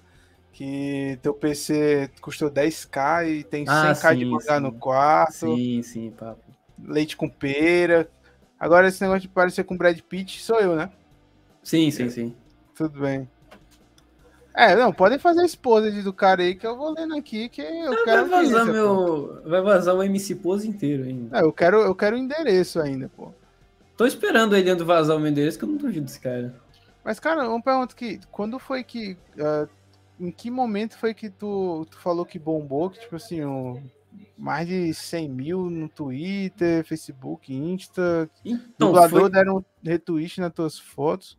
[0.53, 4.63] que teu PC custou 10k e tem Ah, 100k de sim, mangá sim.
[4.63, 6.43] no quarto, Sim, sim, papo.
[6.77, 8.09] leite com pera.
[8.59, 10.91] Agora esse negócio de parecer com Brad Pitt sou eu, né?
[11.63, 12.35] Sim, sim, sim.
[12.75, 13.29] Tudo bem.
[14.59, 17.61] É, não, podem fazer a esposa do cara aí que eu vou lendo aqui, que
[17.61, 18.71] eu Vai quero vazar audiência, pô.
[18.73, 19.41] meu.
[19.45, 21.37] Vai vazar o MC Pose inteiro ainda.
[21.39, 23.31] É, eu quero, eu quero o endereço ainda, pô.
[23.95, 26.53] Tô esperando ele indo vazar o meu endereço, que eu não duvido desse cara.
[27.05, 28.19] Mas, cara, uma pergunta que.
[28.29, 29.17] Quando foi que.
[29.39, 29.65] ah,
[30.19, 32.89] em que momento foi que tu, tu falou que bombou?
[32.89, 33.81] Que, tipo assim, o-
[34.37, 38.29] mais de 100 mil no Twitter, Facebook, Insta.
[38.43, 39.29] Então, dublador foi...
[39.29, 41.37] deram um retweet nas tuas fotos.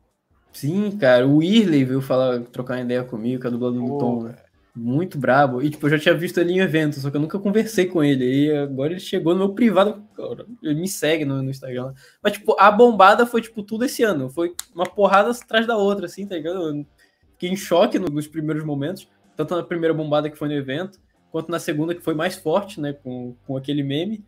[0.52, 4.22] Sim, cara, o Irley veio falar, trocar uma ideia comigo, que é dublador do Tom,
[4.24, 4.34] né?
[4.74, 5.60] Muito brabo.
[5.62, 8.02] E, tipo, eu já tinha visto ele em evento, só que eu nunca conversei com
[8.04, 8.24] ele.
[8.46, 11.92] E agora ele chegou no meu privado, cara, ele me segue no, no Instagram.
[12.22, 14.30] Mas, tipo, a bombada foi, tipo, tudo esse ano.
[14.30, 16.56] Foi uma porrada atrás da outra, assim, tá ligado?
[16.78, 16.86] Eu
[17.32, 19.08] fiquei em choque no- nos primeiros momentos.
[19.36, 20.98] Tanto na primeira bombada que foi no evento,
[21.32, 22.92] quanto na segunda, que foi mais forte, né?
[22.92, 24.24] Com, com aquele meme.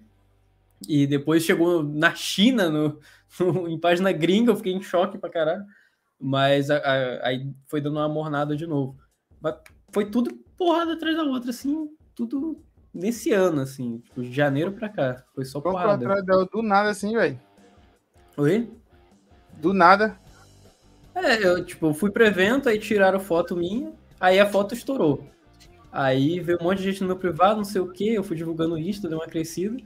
[0.88, 2.98] E depois chegou na China, no,
[3.40, 5.64] no- em página gringa, eu fiquei em choque pra caralho.
[6.24, 8.96] Mas a- a- aí foi dando uma mornada de novo.
[9.40, 9.56] Mas
[9.90, 12.62] foi tudo porrada atrás da outra, assim, tudo
[12.94, 15.24] nesse ano, assim, tipo, de janeiro pra cá.
[15.34, 16.06] Foi só Vamos porrada.
[16.06, 17.40] atrás dela do nada assim, velho.
[18.36, 18.70] Oi?
[19.60, 20.16] Do nada.
[21.14, 25.26] É, eu, tipo, fui pro evento, aí tiraram foto minha, aí a foto estourou.
[25.90, 28.36] Aí veio um monte de gente no meu privado, não sei o que, eu fui
[28.36, 29.76] divulgando isso, deu uma crescida.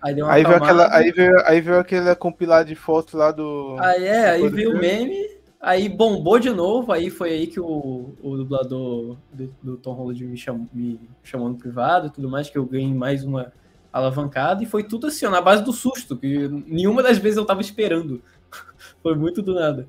[0.00, 3.30] Aí deu uma Aí veio, aquela, aí, veio, aí veio aquele compilado de fotos lá
[3.32, 3.76] do.
[3.80, 5.35] Aí é, aí veio o meme,
[5.66, 10.24] aí bombou de novo, aí foi aí que o, o dublador do, do Tom Holland
[10.24, 13.52] me, cham, me chamou no privado e tudo mais, que eu ganhei mais uma
[13.92, 17.44] alavancada, e foi tudo assim, ó, na base do susto, que nenhuma das vezes eu
[17.44, 18.22] tava esperando.
[19.02, 19.88] foi muito do nada.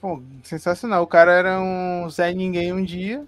[0.00, 1.02] Pô, sensacional.
[1.02, 3.26] O cara era um Zé Ninguém um dia.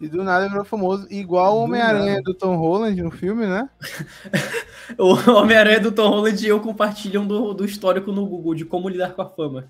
[0.00, 1.06] E do nada virou famoso.
[1.10, 3.68] Igual o Homem-Aranha do Tom Holland no filme, né?
[4.96, 8.88] O Homem-Aranha do Tom Holland e eu compartilham do, do histórico no Google de como
[8.88, 9.68] lidar com a fama.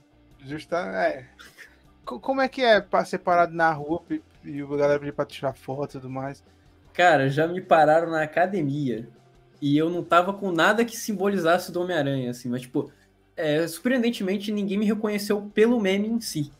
[0.48, 1.28] Justa, é.
[2.04, 5.26] Co- Como é que é ser parado na rua e e a galera pedir pra
[5.26, 6.42] tirar foto e tudo mais?
[6.92, 9.08] Cara, já me pararam na academia
[9.60, 12.90] e eu não tava com nada que simbolizasse do Homem-Aranha, assim, mas, tipo,
[13.36, 16.50] é, surpreendentemente ninguém me reconheceu pelo meme em si.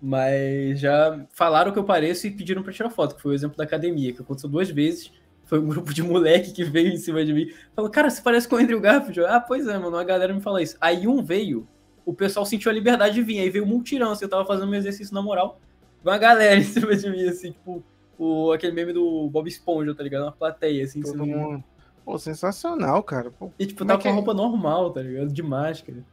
[0.00, 3.56] Mas já falaram que eu pareço e pediram pra tirar foto, que foi o exemplo
[3.56, 5.12] da academia, que aconteceu duas vezes.
[5.44, 7.52] Foi um grupo de moleque que veio em cima de mim.
[7.76, 9.20] Falou, cara, você parece com o Andrew Garfield.
[9.20, 10.76] Eu, ah, pois é, mano, a galera me fala isso.
[10.80, 11.68] Aí um veio,
[12.10, 13.40] o pessoal sentiu a liberdade de vir.
[13.40, 15.60] Aí veio um multirão, assim, eu tava fazendo meu exercício na moral.
[16.04, 17.82] Uma galera em cima de mim, assim, tipo,
[18.18, 20.24] o, aquele meme do Bob Esponja, tá ligado?
[20.24, 21.62] Uma plateia, assim, Todo mundo.
[22.04, 23.30] Pô, sensacional, cara.
[23.30, 24.12] Pô, E, tipo, é tava que com é?
[24.14, 25.32] roupa normal, tá ligado?
[25.32, 26.04] De máscara.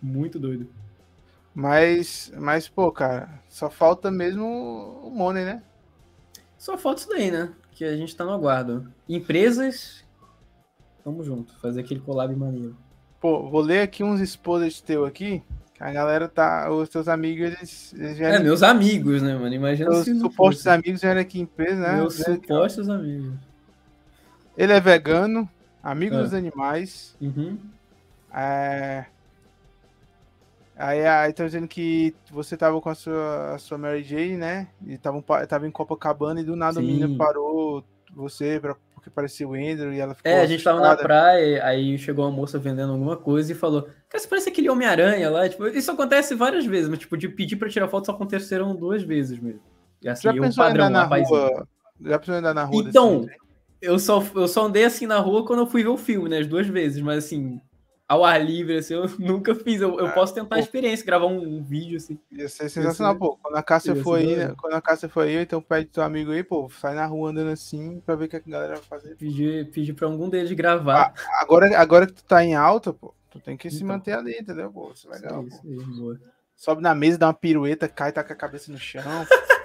[0.00, 0.68] Muito doido.
[1.54, 4.44] mas, mas, pô, cara, só falta mesmo
[5.04, 5.62] o Money, né?
[6.56, 7.52] Só falta isso daí, né?
[7.72, 8.90] Que a gente tá no aguardo.
[9.08, 10.04] Empresas,
[11.04, 11.54] tamo junto.
[11.60, 12.76] Fazer aquele collab maneiro.
[13.20, 15.42] Pô, vou ler aqui uns esposas teu aqui.
[15.74, 16.70] Que a galera tá.
[16.70, 19.54] Os teus amigos, eles, eles É, meus amigos, né, mano?
[19.54, 20.68] Imagina Os se supostos fosse.
[20.70, 21.96] amigos vieram aqui em peso, né?
[21.96, 23.34] Meus aqui, supostos amigos.
[24.56, 25.48] Ele é vegano,
[25.82, 26.22] amigo Ah.
[26.22, 27.14] dos animais.
[27.20, 27.58] Uhum.
[28.34, 29.04] É...
[30.78, 34.68] Aí, aí tá dizendo que você tava com a sua, a sua Mary Jane, né?
[34.86, 36.86] E tava, tava em Copacabana e do nada o Sim.
[36.86, 37.82] menino parou
[38.14, 40.30] você pra, porque parecia o Andrew e ela ficou.
[40.30, 41.08] É, a gente tava na assustada.
[41.08, 45.30] praia, aí chegou uma moça vendendo alguma coisa e falou: Cara, você parece aquele Homem-Aranha
[45.30, 45.48] lá.
[45.48, 49.02] Tipo, isso acontece várias vezes, mas tipo, de pedir pra tirar foto só aconteceram duas
[49.02, 49.60] vezes mesmo.
[50.02, 51.68] E assim, Já um pensou em andar padrão, na rua?
[52.04, 52.84] Já pensou andar na rua?
[52.84, 53.26] Então?
[53.80, 56.38] Eu só, eu só andei assim na rua quando eu fui ver o filme, né?
[56.38, 57.60] As duas vezes, mas assim,
[58.08, 59.80] ao ar livre, assim, eu nunca fiz.
[59.80, 60.64] Eu, eu Ah, posso tentar a pô.
[60.64, 62.18] experiência, gravar um, um vídeo, assim.
[62.30, 63.36] Ia ser sensacional, pô.
[63.42, 64.54] Quando a Cássia ia ser for aí, né?
[64.56, 67.50] quando a Cássia for aí, então pede teu amigo aí, pô, sai na rua andando
[67.50, 69.16] assim pra ver o que a galera vai fazer.
[69.16, 71.12] Pedir, pedir pra algum deles gravar.
[71.40, 73.88] Agora, agora que tu tá em alta, pô, tu tem que se Então.
[73.88, 74.92] manter ali, entendeu, pô?
[74.94, 75.68] Isso é legal, Isso pô.
[75.96, 76.20] boa.
[76.54, 79.02] Sobe na mesa, dá uma pirueta, cai, tá com a cabeça no chão.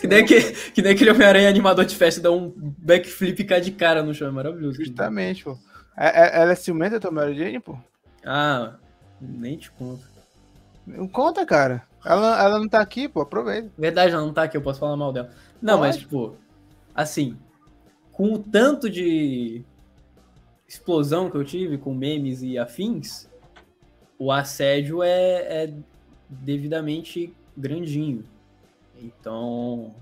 [0.00, 3.60] Que nem, aquele, que nem aquele Homem-Aranha animador de festa dá um backflip e cai
[3.60, 4.26] de cara no chão.
[4.26, 4.82] É maravilhoso.
[4.82, 5.56] Justamente, pô.
[6.00, 7.76] É- é- ela é ciumenta, tua Mary Jane, pô?
[8.24, 8.76] Ah,
[9.20, 10.08] nem te conto.
[10.86, 11.86] Não Conta, cara.
[12.02, 13.70] Ela, ela não tá aqui, pô, aproveita.
[13.76, 15.30] Verdade, ela não tá aqui, eu posso falar mal dela.
[15.60, 16.04] Não, mas, Pode.
[16.06, 16.36] tipo,
[16.94, 17.36] assim,
[18.12, 19.62] com o tanto de
[20.66, 23.28] explosão que eu tive com memes e afins,
[24.18, 25.74] o assédio é, é
[26.30, 28.24] devidamente grandinho.
[28.98, 29.94] Então,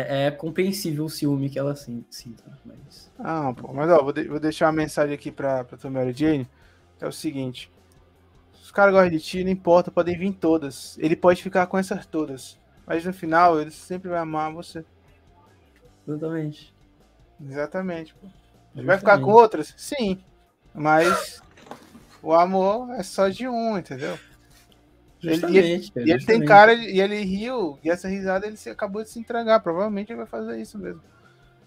[0.00, 2.42] é, é compreensível o ciúme que ela sin- sinta.
[2.64, 3.10] Mas...
[3.18, 6.12] Ah, pô, mas ó, vou, de- vou deixar uma mensagem aqui pra, pra tua Mary
[6.12, 6.48] Jane.
[6.98, 7.70] que É o seguinte:
[8.62, 10.96] os caras gostam de ti, não importa, podem vir todas.
[10.98, 12.58] Ele pode ficar com essas todas.
[12.86, 14.84] Mas no final, ele sempre vai amar você.
[16.06, 16.74] Exatamente.
[17.48, 18.26] Exatamente, pô.
[18.76, 19.72] Ele vai ficar com outras?
[19.76, 20.22] Sim.
[20.74, 21.40] Mas
[22.22, 24.18] o amor é só de um, entendeu?
[25.24, 25.34] Ele-
[25.78, 28.68] Justamente, cara, E ele tem cara, de- e ele riu, e essa risada ele se,
[28.70, 29.60] acabou de se entregar.
[29.60, 31.00] Provavelmente ele vai fazer isso mesmo.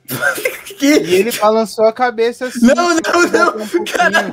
[0.79, 2.67] E ele balançou a cabeça assim.
[2.67, 2.95] Não, não,
[3.31, 3.83] não, um.
[3.83, 4.31] Caralho!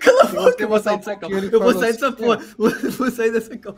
[0.00, 1.18] Cala a boca, você eu vou sair dessa cal.
[1.20, 2.38] pouquinho, ele Eu vou sair dessa assim, porra.
[2.58, 3.74] Eu Vou sair dessa cal.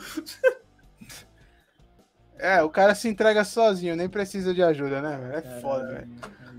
[2.38, 5.16] É, o cara se entrega sozinho, nem precisa de ajuda, né?
[5.16, 5.36] velho?
[5.36, 6.08] É foda, velho.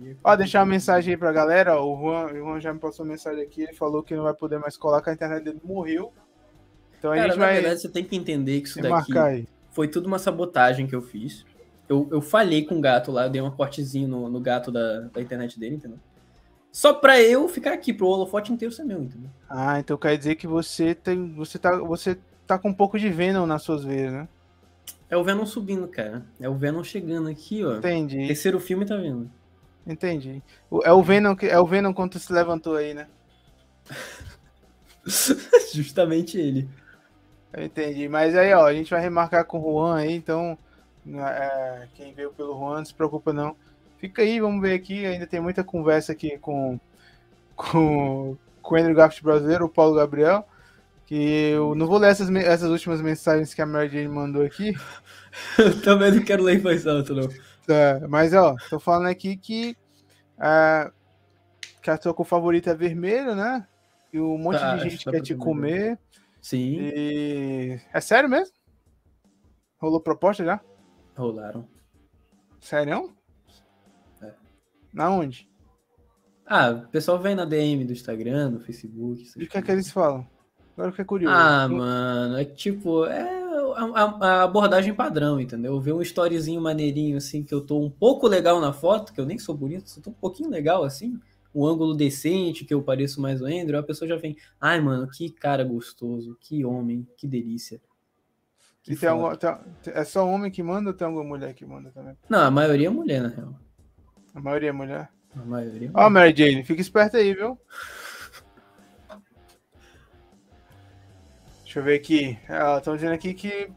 [0.01, 1.75] Aí é Ó, deixar uma mensagem aí pra galera.
[1.79, 3.61] ó, O Juan, o Juan já me passou uma mensagem aqui.
[3.63, 6.11] Ele falou que não vai poder mais colar, que a internet dele morreu.
[6.97, 9.87] Então a Cara, gente na vai verdade, você tem que entender que isso daqui foi
[9.87, 11.45] tudo uma sabotagem que eu fiz.
[11.87, 15.01] Eu, eu falhei com o gato lá, eu dei um cortezinho no, no gato da,
[15.01, 15.99] da internet dele, entendeu?
[16.71, 19.29] Só pra eu ficar aqui, pro holofote inteiro ser meu, entendeu?
[19.49, 21.33] Ah, então quer dizer que você tem.
[21.35, 24.27] Você tá, você tá com um pouco de Venom nas suas veias, né?
[25.09, 26.25] É o Venom subindo, cara.
[26.39, 27.77] É o Venom chegando aqui, ó.
[27.77, 29.29] Entendi, Terceiro filme tá vendo.
[29.85, 30.41] entendi.
[30.83, 33.07] É o Venom que é o Venom quando se levantou aí, né?
[35.73, 36.67] Justamente ele.
[37.55, 38.07] Eu entendi.
[38.09, 40.57] Mas aí, ó, a gente vai remarcar com o Juan aí, então.
[41.07, 43.55] é, quem veio pelo Juan, não se preocupa não.
[43.97, 45.05] Fica aí, vamos ver aqui.
[45.05, 46.79] Ainda tem muita conversa aqui com,
[47.55, 50.45] com, com o Andrew Garfield brasileiro, o Paulo Gabriel.
[51.05, 54.73] Que eu não vou ler essas, essas últimas mensagens que a Mary Jane mandou aqui.
[55.57, 57.27] Eu também não quero ler voz alta, não.
[57.67, 59.77] Tá, mas ó, tô falando aqui que,
[60.39, 60.91] é,
[61.81, 63.67] que a tua favorita é vermelho, né?
[64.11, 65.99] E um monte Tá, de gente quer te comer.
[66.45, 67.79] Sim, E.
[67.91, 68.53] É sério mesmo?
[69.81, 70.61] Rolou proposta já?
[71.17, 71.67] rolaram.
[72.61, 73.15] Sério?
[74.21, 74.31] É.
[74.93, 75.49] Na onde?
[76.45, 79.23] Ah, o pessoal vem na DM do Instagram, no Facebook.
[79.35, 80.27] E o que é que eles falam?
[80.73, 81.35] Agora eu fiquei curioso.
[81.35, 83.23] Ah, mano, é tipo, é
[83.75, 85.81] a, a- a abordagem padrão, entendeu?
[85.81, 89.25] Ver um storyzinho maneirinho, assim, que eu tô um pouco legal na foto, que eu
[89.25, 91.19] nem sou bonito, só tô um pouquinho legal, assim,
[91.55, 95.09] um ângulo decente, que eu pareço mais o Andrew, a pessoa já vem, ai, mano,
[95.09, 97.81] que cara gostoso, que homem, que delícia.
[98.83, 101.65] Que E tem alguma, tem- é só homem que manda ou tem alguma mulher que
[101.65, 102.15] manda também?
[102.29, 103.55] Não, a maioria é mulher, na real.
[104.33, 105.09] A maioria é mulher.
[105.35, 106.09] A maioria é Ó.
[106.09, 107.57] Mary Jane, fica esperta aí, viu?
[111.63, 112.37] Deixa eu ver aqui.
[112.77, 113.69] Estão dizendo aqui que.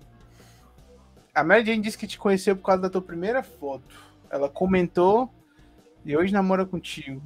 [1.34, 3.84] A Mary Jane disse que te conheceu por causa da tua primeira foto.
[4.30, 5.30] Ela comentou
[6.04, 7.22] e hoje namora contigo.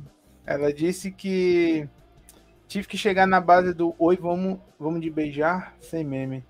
[0.46, 1.88] Ela disse que
[2.66, 6.44] tive que chegar na base do Oi, vamos, vamos de beijar sem meme.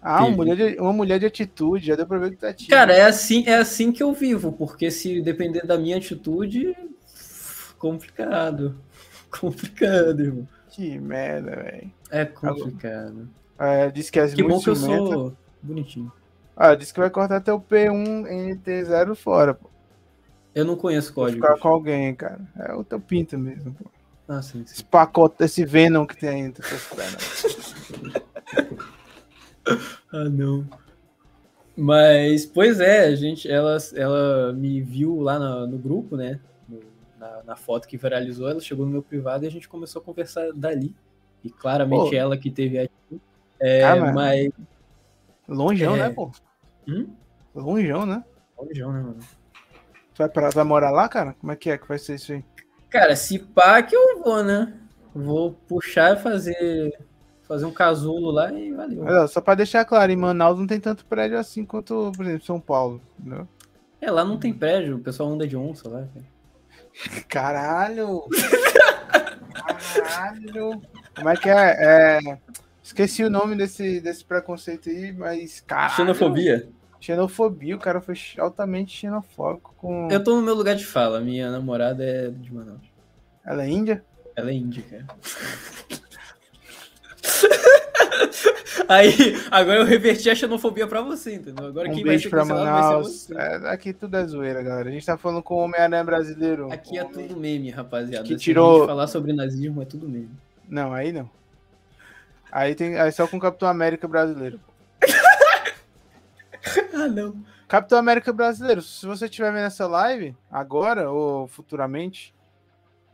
[0.00, 2.76] Ah, uma mulher, de, uma mulher de atitude, já deu pra ver que tá tímido.
[2.76, 6.76] Cara, é assim, é assim que eu vivo, porque se depender da minha atitude,
[7.78, 8.78] complicado.
[9.40, 10.48] Complicado, irmão.
[10.68, 11.90] Que merda, velho.
[12.08, 13.28] É complicado.
[13.58, 16.12] É, disse que é Que bom que eu sou bonitinho.
[16.56, 19.68] Ah, disse que vai cortar teu P1 NT0 fora, pô.
[20.54, 21.42] Eu não conheço Vou código.
[21.42, 22.40] ficar com alguém, cara.
[22.58, 23.90] É o teu pinto mesmo, pô.
[24.28, 24.72] Ah, sim, sim.
[24.72, 27.44] Esse pacote, esse Venom que tem pernas.
[30.12, 30.66] Ah, não.
[31.76, 36.38] Mas, pois é, a gente, ela, ela me viu lá na- no grupo, né?
[36.68, 36.80] No-
[37.18, 40.04] na, na foto que viralizou, ela chegou no meu privado e a gente começou a
[40.04, 40.94] conversar dali.
[41.42, 42.14] E claramente Pô.
[42.16, 42.88] ela que teve a.
[43.58, 44.52] É, Ah, mas- mas.
[45.48, 46.08] Longeão, É.
[46.08, 46.30] né, pô?
[46.86, 47.08] Hum?
[47.54, 48.22] Longeão, né?
[48.56, 49.18] Longeão, né, mano?
[50.14, 51.34] Tu vai, pra, vai morar lá, cara?
[51.40, 52.44] Como é que é que vai ser isso aí?
[52.88, 54.72] Cara, se pá que eu vou, né?
[55.12, 56.96] Vou puxar e fazer,
[57.42, 59.04] fazer um casulo lá e valeu.
[59.04, 62.46] Ó, só pra deixar claro, em Manaus não tem tanto prédio assim quanto, por exemplo,
[62.46, 63.00] São Paulo.
[63.18, 63.48] Entendeu?
[64.00, 66.06] É, lá não tem prédio, o pessoal anda de onça lá.
[66.14, 66.34] cara.
[67.28, 68.24] Caralho!
[69.52, 70.82] Caralho!
[71.16, 71.76] Como é que é?
[71.78, 72.38] é...
[72.82, 75.60] Esqueci o nome desse, desse preconceito aí, mas.
[75.60, 76.68] Caralho, Xenofobia?
[77.04, 80.08] Xenofobia, o cara foi altamente xenofóbico com.
[80.10, 82.80] Eu tô no meu lugar de fala, minha namorada é de Manaus.
[83.44, 84.02] Ela é índia?
[84.34, 85.04] Ela é índia, cara.
[88.88, 89.12] Aí,
[89.50, 91.66] agora eu reverti a xenofobia pra você, entendeu?
[91.66, 93.06] Agora Um quem vai beijo ser pra vai ser Manaus.
[93.06, 93.34] você.
[93.36, 94.88] É, aqui tudo é zoeira, galera.
[94.88, 96.72] A gente tá falando com o Homem-Aranha brasileiro.
[96.72, 98.22] Aqui é tudo meme, rapaziada.
[98.24, 100.30] Que Se a tirou- gente falar sobre nazismo, é tudo meme.
[100.68, 101.28] Não, aí não.
[102.50, 104.58] Aí tem aí só com o Capitão América brasileiro.
[106.94, 107.42] Ah, não.
[107.68, 112.34] Capitão América brasileiro, se você estiver vendo essa live, agora ou futuramente,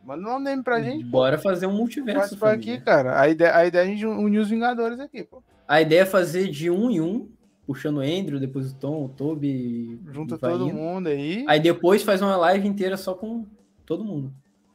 [0.05, 1.05] manda um nome pra gente.
[1.05, 1.11] pô.
[1.11, 2.75] Bora fazer um multiverso, família.
[2.75, 3.21] aqui, cara.
[3.21, 5.43] A ideia, a ideia é a gente unir os Vingadores aqui, pô.
[5.67, 7.29] A ideia é fazer de um em um,
[7.67, 10.01] puxando o Andrew, depois o Tom, o Toby.
[10.11, 11.45] Junta todo mundo aí.
[11.49, 13.47] Aí depois faz uma live inteira só com
[13.87, 14.33] todo mundo.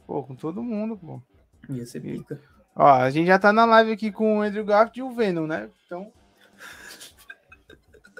[0.08, 1.22] Pô, com todo mundo, pô.
[1.70, 2.40] Ia ser pica.
[2.76, 5.48] Ó, a gente já tá na live aqui com o Andrew Garfield e o Venom,
[5.48, 5.70] né?
[5.86, 6.12] Então.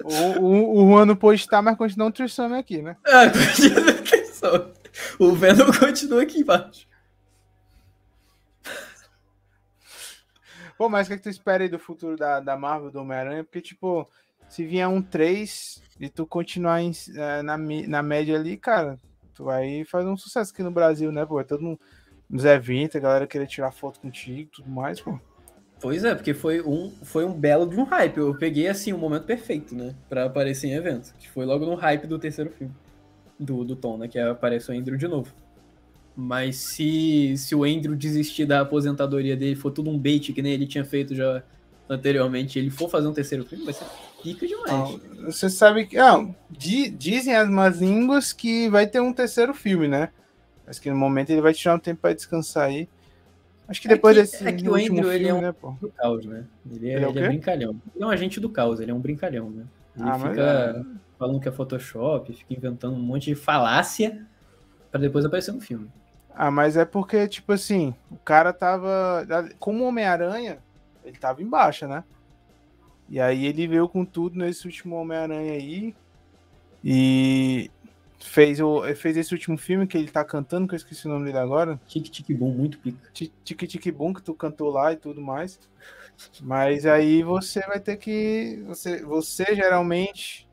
[0.04, 2.96] O, o, o Juan não pôde estar, mas continua um trissome aqui, né?
[3.06, 4.72] Ah, continua só.
[5.18, 6.86] O Venom continua aqui embaixo.
[10.76, 13.00] Pô, mas o que, é que tu espera aí do futuro da, da Marvel, do
[13.00, 13.44] Homem-Aranha?
[13.44, 14.08] Porque, tipo,
[14.48, 18.98] se vier um 3 e tu continuar em- eh, na, na média ali, cara,
[19.34, 21.40] tu vai fazer um sucesso aqui no Brasil, né, pô?
[21.40, 21.80] É todo mundo
[22.28, 25.18] nos eventos, a galera querer tirar foto contigo e tudo mais, pô.
[25.80, 28.16] Pois é, porque foi um, foi um belo de um hype.
[28.18, 29.94] Eu peguei, assim, o momento perfeito, né?
[30.08, 31.14] Pra aparecer em evento.
[31.18, 32.72] Que foi logo no hype do terceiro filme.
[33.38, 34.08] Do, do Tom, né?
[34.08, 35.32] Que apareceu o Andrew de novo.
[36.16, 40.52] Mas se, se o Andrew desistir da aposentadoria dele, for tudo um bait que nem
[40.54, 41.42] ele tinha feito já
[41.88, 43.84] anteriormente, ele for fazer um terceiro filme, vai ser
[44.22, 44.70] pica demais.
[44.70, 45.98] Ah, Você sabe que.
[45.98, 50.08] Ah, di- dizem as más línguas que vai ter um terceiro filme, né?
[50.66, 52.88] Mas que no momento ele vai tirar um tempo pra descansar aí.
[53.68, 55.52] Acho que É depois que- desse é que o Andrew, ele filme, é um- né,
[55.52, 55.72] pô?
[55.80, 56.44] do caos, né?
[56.70, 57.76] Ele é, Ele é ele é brincalhão.
[57.94, 59.64] Ele é um agente do caos, ele é um brincalhão, né?
[59.98, 60.86] Ele Ah, fica
[61.18, 64.24] falando que é Photoshop, fica inventando um monte de falácia
[64.90, 65.88] pra depois aparecer no filme.
[66.34, 69.26] Ah, mas é porque, tipo assim, o cara tava.
[69.58, 70.58] Como Homem-Aranha,
[71.04, 72.04] ele tava em baixa, né?
[73.08, 75.94] E aí ele veio com tudo nesse último Homem-Aranha aí.
[76.84, 77.70] E
[78.20, 81.26] fez, o, fez esse último filme que ele tá cantando, que eu esqueci o nome
[81.26, 81.80] dele agora.
[81.86, 82.98] Tique Tique Boom, muito pica.
[83.12, 85.58] Ti- Tique Tique Boom, que tu cantou lá e tudo mais.
[86.40, 88.62] Mas aí você vai ter que.
[88.66, 90.48] Você, você geralmente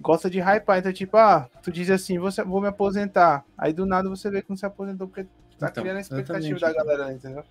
[0.00, 0.78] gosta de hypar.
[0.78, 3.44] Então, tipo, ah, tu diz assim, você, vou me aposentar.
[3.58, 5.24] Aí do nada você vê que não se aposentou porque
[5.58, 7.44] tá Então, criando a expectativa da galera, entendeu?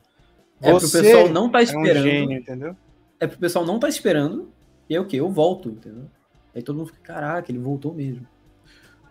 [0.62, 2.04] É pro Você pessoal não tá É um esperando.
[2.04, 2.76] gênio, entendeu?
[3.20, 4.52] É pro pessoal não tá esperando.
[4.90, 5.18] E é o quê?
[5.18, 6.10] Eu volto, entendeu?
[6.56, 8.28] Aí todo mundo fica, caraca, ele voltou mesmo.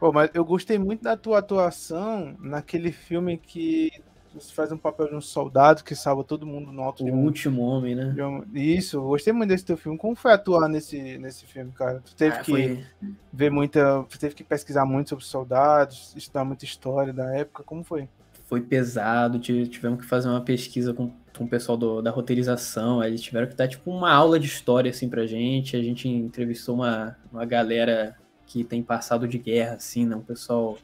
[0.02, 3.88] Pô, mas eu gostei muito da tua atuação naquele filme que
[4.34, 7.12] você faz um papel de um soldado que salva todo mundo no alto O de
[7.12, 8.12] um último homem, né?
[8.18, 9.96] um- Isso, eu gostei muito desse teu filme.
[9.96, 12.00] Como foi atuar nesse, nesse filme, cara?
[12.04, 12.84] Tu teve Ah, que foi-
[13.32, 14.04] ver muita.
[14.10, 17.62] Tu teve que pesquisar muito sobre soldados, estudar muita história da época.
[17.62, 18.08] Como foi?
[18.48, 23.02] foi pesado, ti- tivemos que fazer uma pesquisa com, com o pessoal do- da roteirização,
[23.04, 26.74] eles tiveram que dar tipo uma aula de história assim pra gente, a gente entrevistou
[26.74, 28.14] uma, uma galera
[28.46, 30.78] que tem passado de guerra, assim, né, um pessoal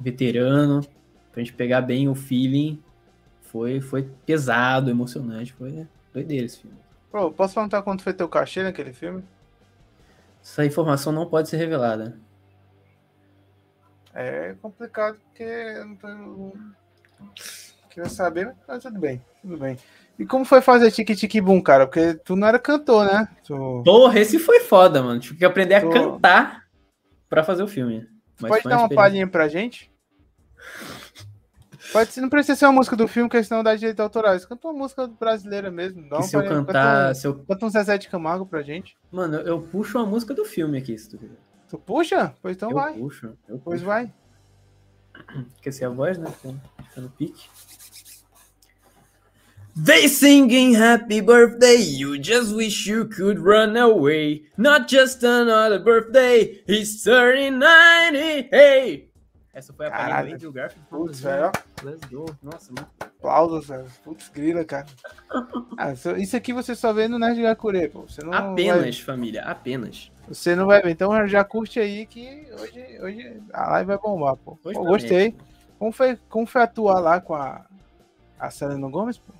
[0.00, 0.80] veterano,
[1.32, 2.82] pra gente pegar bem o feeling,
[3.42, 6.76] foi, foi pesado, emocionante, foi doideira esse filme.
[7.36, 9.22] Posso perguntar quanto foi teu cachê naquele filme?
[10.42, 12.18] Essa informação não pode ser revelada.
[14.12, 16.08] É complicado porque eu não tô.
[16.08, 16.52] não
[17.88, 19.78] Queria saber, mas tudo bem, tudo bem.
[20.18, 21.86] E como foi fazer Tiki Tiki Boom, cara?
[21.86, 23.28] Porque tu não era cantor, né?
[23.44, 23.82] Tu...
[23.84, 26.63] Porra, esse foi foda, mano, tive que aprender a Tô- cantar
[27.34, 28.06] pra fazer o filme.
[28.38, 29.90] Pode dar uma palhinha pra gente?
[31.92, 34.38] Pode ser, não precisa ser uma música do filme, porque senão dá direito autoral.
[34.48, 36.08] Canta uma música brasileira mesmo.
[36.08, 38.62] Dá se eu palhinha, canta cantar, um- se eu Canta um Zezé de Camargo pra
[38.62, 38.96] gente.
[39.12, 41.36] Mano, eu puxo uma música do filme aqui, se tu quiser.
[41.68, 42.34] Tu puxa?
[42.40, 42.94] Pois então eu vai.
[42.94, 43.84] puxo, eu Pois puxo.
[43.84, 44.12] vai.
[45.56, 46.30] Esqueci a voz, né?
[46.30, 46.54] Fica
[46.88, 47.48] fica no pique.
[49.76, 54.44] They singing happy birthday, you just wish you could run away.
[54.56, 59.10] Not just another birthday, he's turning 90, hey!
[59.52, 60.28] Essa foi a palhinha Caralho.
[60.28, 60.86] do Andrew Garfield.
[60.88, 61.50] Putz, velho.
[61.82, 62.26] Let's go.
[62.40, 62.88] Nossa, mano.
[63.00, 63.86] Aplausos, velho.
[64.04, 64.86] Putz, grila, cara.
[65.76, 68.02] Ah, isso- aqui você só vê no Nerd Gakure, pô.
[68.02, 70.10] Você não Apenas, família, apenas.
[70.20, 70.90] Vai, você não vai ver.
[70.90, 74.56] Então já curte aí que hoje, hoje a live vai bombar, pô.
[74.64, 75.34] Hoje Pô, gostei.
[75.80, 77.66] Como foi, como foi atuar lá com a,
[78.38, 79.32] a Selena Gomes, pô?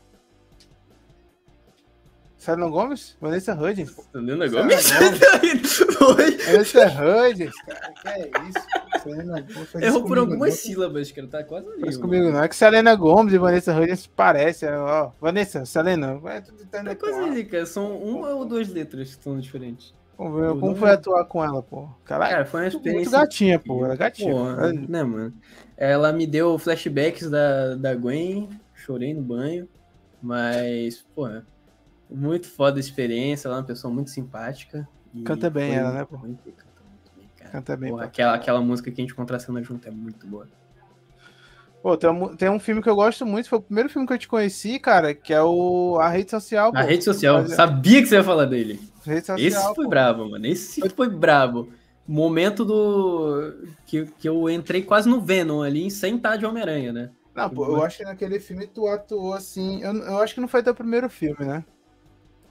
[2.45, 3.17] Selena Gomes?
[3.21, 3.91] Vanessa Hudgens.
[4.13, 4.93] Selena Gomes?
[4.93, 6.37] Oi.
[6.45, 7.93] Vanessa Hudgens, cara.
[8.03, 9.03] Que é isso?
[9.03, 10.57] Selena Gomes Errou por algumas não.
[10.57, 11.27] sílabas, cara.
[11.29, 11.81] Tá quase ali.
[11.81, 12.43] Faz comigo não.
[12.43, 14.69] É que Selena Gomes e Vanessa Hudgens parecem.
[14.71, 16.17] Ó, Vanessa, Selena.
[16.19, 17.65] Vai tudo Tá quase ali, cara.
[17.67, 19.95] São uma ou duas letras que são diferentes.
[20.19, 21.89] Vamos ver Eu como não- foi atuar com ela, pô.
[22.05, 23.19] Caralho, Cara, foi uma muito experiência.
[23.19, 23.85] gatinha, pô.
[23.85, 24.31] Ela é gatinha.
[24.33, 25.35] Ela- né, mano?
[25.77, 29.69] Ela me deu flashbacks da, da Gwen, chorei no banho,
[30.23, 31.27] mas, pô,
[32.11, 34.89] muito foda a experiência, ela é uma pessoa muito simpática.
[35.25, 36.19] Canta bem ela, né, pô?
[36.19, 37.51] muito- canta muito bem, cara.
[37.51, 37.99] Canta bem, pô.
[38.01, 40.49] aquela, aquela música que a gente contracena junto é muito boa.
[41.83, 44.15] Pô, tem um, tem um filme que eu gosto muito, foi o primeiro filme que
[44.15, 46.71] eu te conheci, cara, que é o A Rede Social.
[46.75, 46.89] A pô.
[46.89, 48.81] rede social, Mas sabia que você ia falar dele.
[49.05, 49.91] Rede Social, Esse foi pô.
[49.91, 50.47] brabo, mano.
[50.47, 51.69] Esse foi brabo.
[52.09, 53.55] Momento do.
[53.87, 57.11] Que, que eu entrei quase no Venom ali, sem estar de Homem-Aranha, né?
[57.35, 59.83] Não, pô, eu acho que naquele filme tu atuou assim.
[59.83, 61.65] Eu, eu acho que não foi teu primeiro filme, né?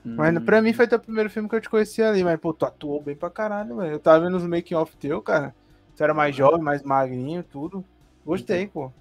[0.06, 0.41] Mas Hum.
[0.45, 2.24] pra mim foi teu primeiro filme que eu te conheci ali.
[2.24, 3.91] Mas, pô, tu atuou bem pra caralho, velho.
[3.93, 5.56] Eu tava vendo os making off teu, cara.
[5.95, 7.84] Tu era mais jovem, mais magrinho, tudo.
[8.26, 8.91] Gostei, pô.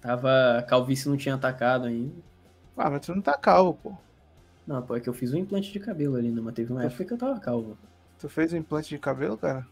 [0.00, 0.64] Tava.
[0.68, 2.14] Calvície não tinha atacado ainda.
[2.76, 3.92] Ah, mas tu não tá calvo, pô.
[4.66, 6.40] Não, pô, é que eu fiz um implante de cabelo ali, né?
[6.40, 7.76] Mas teve uma época que eu tava calvo.
[8.18, 9.66] Tu fez um implante de cabelo, cara?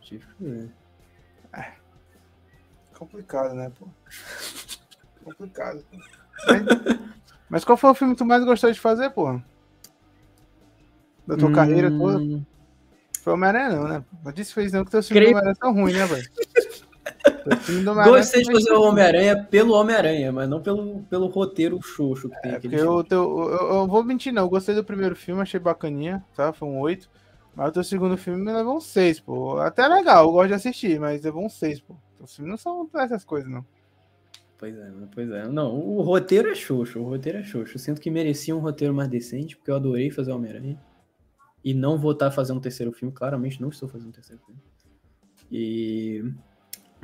[0.00, 0.70] Tive que ver.
[2.98, 3.86] Complicado, né, pô?
[5.24, 5.84] Complicado.
[5.90, 5.96] pô.
[6.46, 6.64] Mas,
[7.48, 9.40] mas qual foi o filme que tu mais gostou de fazer, pô?
[11.26, 12.18] Da tua carreira toda?
[12.18, 12.44] Hum,
[13.22, 14.04] Foi Homem-Aranha, não, né?
[14.24, 16.28] Não disse fez não, que teu filme Creio- do Homem-Aranha são ruim, né, velho?
[18.04, 22.52] Gostei de fazer o Homem-Aranha pelo Homem-Aranha, mas não pelo, pelo roteiro xoxo que tem
[22.52, 24.42] É, porque eu, teu, eu, eu vou mentir, não.
[24.42, 26.52] Eu gostei do primeiro filme, achei bacaninha, tá?
[26.52, 27.08] Foi um 8.
[27.54, 29.58] Mas o teu segundo filme me levou um 6, pô.
[29.58, 31.94] Até legal, eu gosto de assistir, mas levou um 6, pô.
[32.20, 33.64] Os filmes não são essas coisas, não.
[34.58, 35.46] Pois é, pois é.
[35.48, 37.74] Não, o roteiro é xoxo, o roteiro é xoxo.
[37.76, 40.78] Eu sinto que merecia um roteiro mais decente, porque eu adorei fazer Homem-Aranha.
[41.64, 44.60] E não vou estar fazendo um terceiro filme, claramente não estou fazendo um terceiro filme.
[45.50, 46.24] E...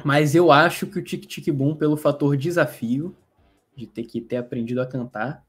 [0.04, 3.16] Mas eu acho que o Tic Tic Boom, pelo fator desafio,
[3.74, 5.44] de ter que ter aprendido a cantar,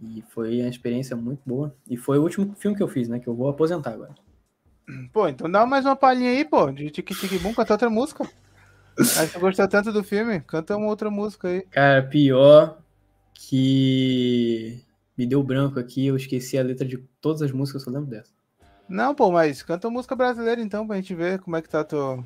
[0.00, 1.74] e foi uma experiência muito boa.
[1.88, 3.18] E foi o último filme que eu fiz, né?
[3.18, 4.14] Que eu vou aposentar agora.
[5.12, 8.28] Pô, então dá mais uma palhinha aí, pô, de Tic Tic Boom, canta outra música.
[9.16, 11.62] Aí tu gostou tanto do filme, canta uma outra música aí.
[11.70, 12.78] Cara, pior
[13.34, 14.84] que
[15.18, 18.08] me deu branco aqui, eu esqueci a letra de todas as músicas, eu só lembro
[18.08, 18.30] dessa.
[18.88, 21.84] Não, pô, mas canta música brasileira então, pra gente ver como é que tá.
[21.84, 22.24] Tu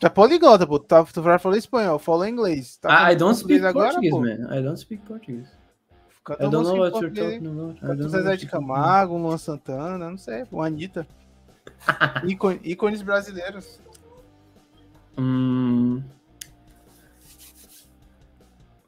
[0.00, 2.76] é poliglota, pô, tu, tá, tu já falou espanhol, falou inglês.
[2.76, 4.20] Tá ah, I don't speak português Portuguese, pô?
[4.20, 4.56] man.
[4.56, 5.48] I don't speak Portuguese.
[6.22, 7.80] Canta I don't música know what you're talking about.
[7.80, 11.06] Canta Zezé de Camargo, Luan Santana, não sei, pô, Anitta.
[12.28, 13.80] Ícone- ícones brasileiros.
[15.16, 16.00] Hum...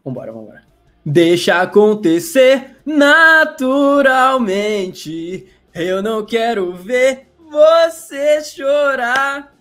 [0.04, 0.62] Vambora, vambora.
[1.04, 5.48] Deixa acontecer naturalmente.
[5.74, 9.54] Eu não quero ver você chorar.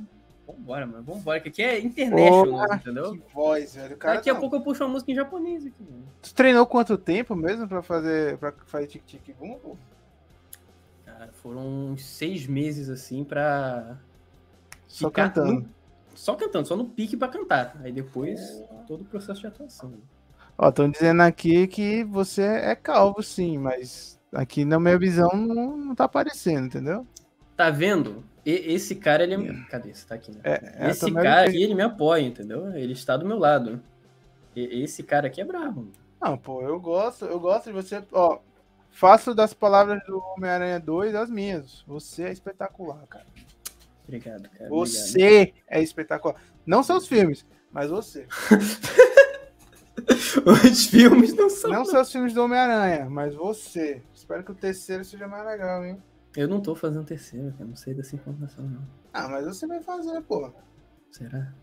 [0.47, 1.03] Vambora, mano.
[1.03, 3.11] Vambora, que aqui é international, Porra, entendeu?
[3.13, 3.97] Que voz, velho.
[3.97, 4.39] Cara, Daqui a não.
[4.41, 6.03] pouco eu puxo uma música em japonês aqui, mano.
[6.21, 9.57] Tu treinou quanto tempo mesmo pra fazer, pra fazer tic-tic boom?
[9.59, 9.77] pô?
[11.05, 11.61] Cara, foram
[11.91, 13.97] uns seis meses assim pra.
[14.87, 15.53] Só ficar cantando.
[15.61, 15.69] no-
[16.15, 17.77] Só cantando, só no pique pra cantar.
[17.83, 18.39] Aí depois,
[18.87, 19.93] todo o processo de atuação.
[20.61, 25.77] Ó, estão dizendo aqui que você é calvo, sim, mas aqui na minha visão não,
[25.77, 27.07] não tá aparecendo, entendeu?
[27.55, 28.25] Tá vendo?
[28.45, 29.37] E- esse cara, ele é.
[29.37, 29.93] me- Cadê?
[29.93, 30.39] Você tá aqui, né?
[30.43, 32.75] É, é, esse cara aqui, ele me apoia, entendeu?
[32.75, 33.81] Ele está do meu lado.
[34.53, 35.81] E- esse cara aqui é bravo.
[35.81, 35.91] mano.
[36.21, 38.03] Não, pô, eu gosto, eu gosto de você.
[38.11, 38.39] Ó,
[38.91, 41.83] faço das palavras do Homem-Aranha 2 as minhas.
[41.87, 43.25] Você é espetacular, cara.
[44.05, 44.69] Obrigado, cara.
[44.69, 46.35] Você é espetacular.
[46.65, 48.27] Não seus filmes, mas você.
[50.45, 51.71] Os filmes não são.
[51.71, 54.01] Não seus filmes do Homem-Aranha, mas você.
[54.13, 56.01] Espero que o terceiro seja mais legal, hein?
[56.35, 57.65] Eu não tô fazendo terceiro, cara.
[57.65, 58.81] Não sei dessa informação, não.
[59.13, 60.51] Ah, mas você vai fazer, pô.
[61.11, 61.53] Será?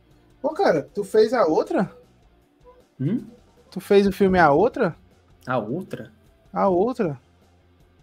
[0.40, 1.90] Pô, cara, tu fez a outra?
[3.00, 3.26] Hum?
[3.70, 4.96] Tu fez o filme A Outra?
[5.46, 6.12] A outra?
[6.52, 7.20] A Outra?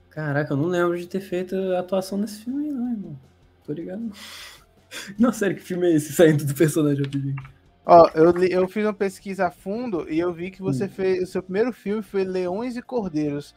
[0.10, 3.20] Caraca, eu não lembro de ter feito a atuação nesse filme aí, não, irmão.
[3.64, 4.12] Tô ligado.
[5.18, 6.14] Não, sério, que filme é esse?
[6.14, 7.36] Saindo do personagem rapidinho.
[7.86, 10.90] Ó, eu, li- eu fiz uma pesquisa a fundo e eu vi que você Hum.
[10.90, 11.24] fez.
[11.24, 13.54] O seu primeiro filme foi Leões e Cordeiros.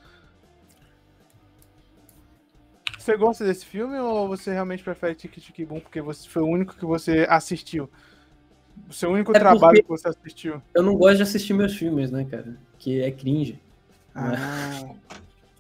[2.99, 6.47] Você gosta desse filme ou você realmente prefere Tiki Tiki Boom porque você foi o
[6.49, 7.89] único que você assistiu?
[8.89, 10.61] O seu único É trabalho que você assistiu.
[10.75, 12.57] Eu não gosto de assistir meus filmes, né, cara?
[12.79, 13.61] Que é cringe.
[14.13, 14.91] Ah,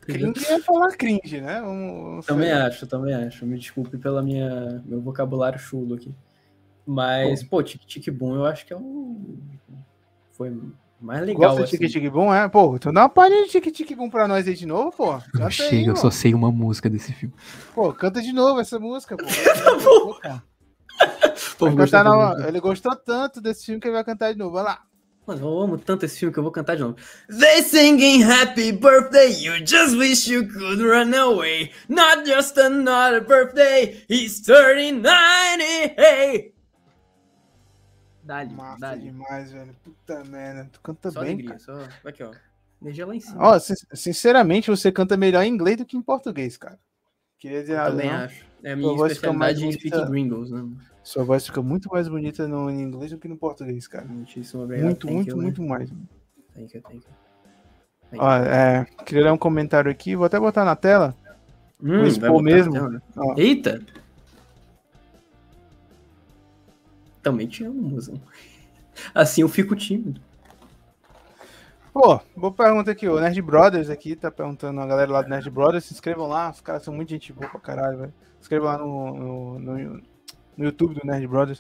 [0.03, 0.33] entendeu?
[0.35, 1.61] cringe é falar cringe, né?
[1.61, 3.47] Vamos- vamos Também acho, também acho.
[3.47, 6.13] Me desculpe pela minha meu vocabulário chulo aqui.
[6.87, 9.17] Mas, pô, Tic Tic Boom eu acho que é o.
[10.33, 10.53] Foi
[11.01, 11.51] mais legal.
[11.51, 11.77] Gosta de assim.
[11.79, 12.49] Tiki Tiki Boom, é?
[12.49, 15.19] Pô, então dá uma palhinha de Tiki Tiki Boom pra nós aí de novo, pô.
[15.33, 15.97] Canta aí, Chega, eu mano.
[15.97, 17.35] só sei uma música desse filme.
[17.75, 19.25] Pô, canta de novo essa música, pô.
[21.59, 21.67] Tá bom.
[21.69, 24.53] Vai gostou nova- Ele gostou tanto desse filme que ele vai cantar de novo.
[24.53, 24.83] Vai lá.
[25.27, 26.97] Mano, eu amo tanto esse filme que eu vou cantar de novo.
[27.29, 31.73] They singing happy birthday, you just wish you could run away.
[31.89, 35.65] Not just another birthday, he's turning 90.
[35.99, 36.53] Hey.
[38.27, 39.03] Dali, Massa dali.
[39.03, 39.77] demais, velho.
[39.85, 40.69] Puta merda.
[40.73, 41.61] Tu canta Só bem, alegria, cara.
[41.61, 42.09] só.
[42.09, 42.33] Aqui, ó.
[42.83, 43.37] Energia lá em cima.
[43.41, 46.79] Ó, sin- sinceramente, você canta melhor em inglês do que em português, cara.
[47.39, 48.17] Queria dizer Eu nada, também não.
[48.25, 48.45] acho.
[48.65, 50.11] É a minha mais especialidade em speak bonita.
[50.11, 50.69] gringos, né?
[51.05, 54.05] Sua voz fica muito mais bonita no em inglês do que no português, cara.
[54.07, 54.87] Muitíssimo obrigado.
[54.87, 55.43] Muito, thank muito, you, né?
[55.45, 55.89] muito mais.
[56.53, 57.03] Thank you, thank you.
[58.11, 61.15] Thank Ó, é, queria ler um comentário aqui, vou até botar na tela.
[61.81, 62.73] Hum, Vou expor mesmo.
[63.17, 63.35] Ó.
[63.37, 63.81] Eita!
[67.27, 68.23] Também te amo, mozão.
[69.13, 70.21] Assim eu fico tímido.
[71.93, 75.51] Pô, boa pergunta aqui, o Nerd Brothers aqui tá perguntando, a galera lá do Nerd
[75.51, 78.15] Brothers, se inscrevam lá, os caras são muito gente boa pra caralho, velho.
[78.35, 80.03] Se inscrevam lá no, no, no,
[80.57, 81.59] no YouTube do Nerd Brothers.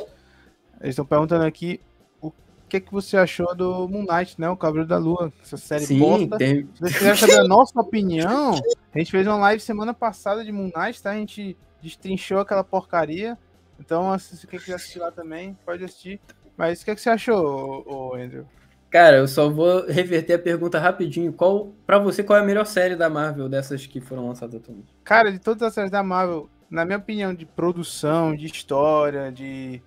[0.80, 1.80] Eles estão perguntando aqui
[2.20, 2.32] o
[2.68, 4.48] que que você achou do Moon Knight, né?
[4.48, 6.38] O Cavaleiro da Lua, essa série Sim, bosta.
[6.38, 6.68] tem.
[6.74, 8.52] Se vocês quiserem saber a nossa opinião,
[8.94, 11.10] a gente fez uma live semana passada de Moon Knight, tá?
[11.10, 13.36] A gente destrinchou aquela porcaria.
[13.78, 16.20] Então, se quem quiser assistir lá também, pode assistir.
[16.56, 18.46] Mas o que, que você achou, ô, ô, Andrew?
[18.90, 21.32] Cara, eu só vou reverter a pergunta rapidinho.
[21.32, 24.88] Qual, pra você, qual é a melhor série da Marvel dessas que foram lançadas atualmente?
[25.04, 29.82] Cara, de todas as séries da Marvel, na minha opinião, de produção, de história, de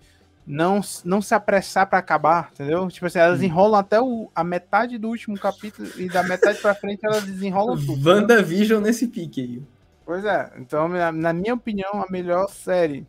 [0.45, 2.87] não, não se apressar pra acabar, entendeu?
[2.87, 3.45] Tipo assim, elas Hum.
[3.45, 7.77] enrolam até o, a metade do último capítulo e da metade pra frente elas desenrolam
[7.77, 8.07] tudo.
[8.07, 9.63] WandaVision nesse pique aí.
[10.05, 13.05] Pois é, então, na, na minha opinião, a melhor série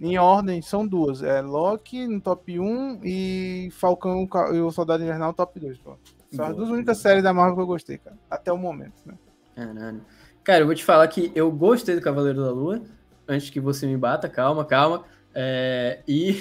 [0.00, 5.28] em ordem são duas: é Loki no top 1 e Falcão e o Soldado Invernal
[5.28, 5.78] no top 2.
[5.78, 5.96] Pô.
[6.30, 6.76] São as Boa, duas boa.
[6.76, 9.14] únicas séries da Marvel que eu gostei, cara, até o momento, né?
[9.54, 10.00] Caralho.
[10.44, 12.82] Cara, eu vou te falar que eu gostei do Cavaleiro da Lua.
[13.26, 15.04] Antes que você me bata, calma, calma.
[15.34, 16.40] É, e,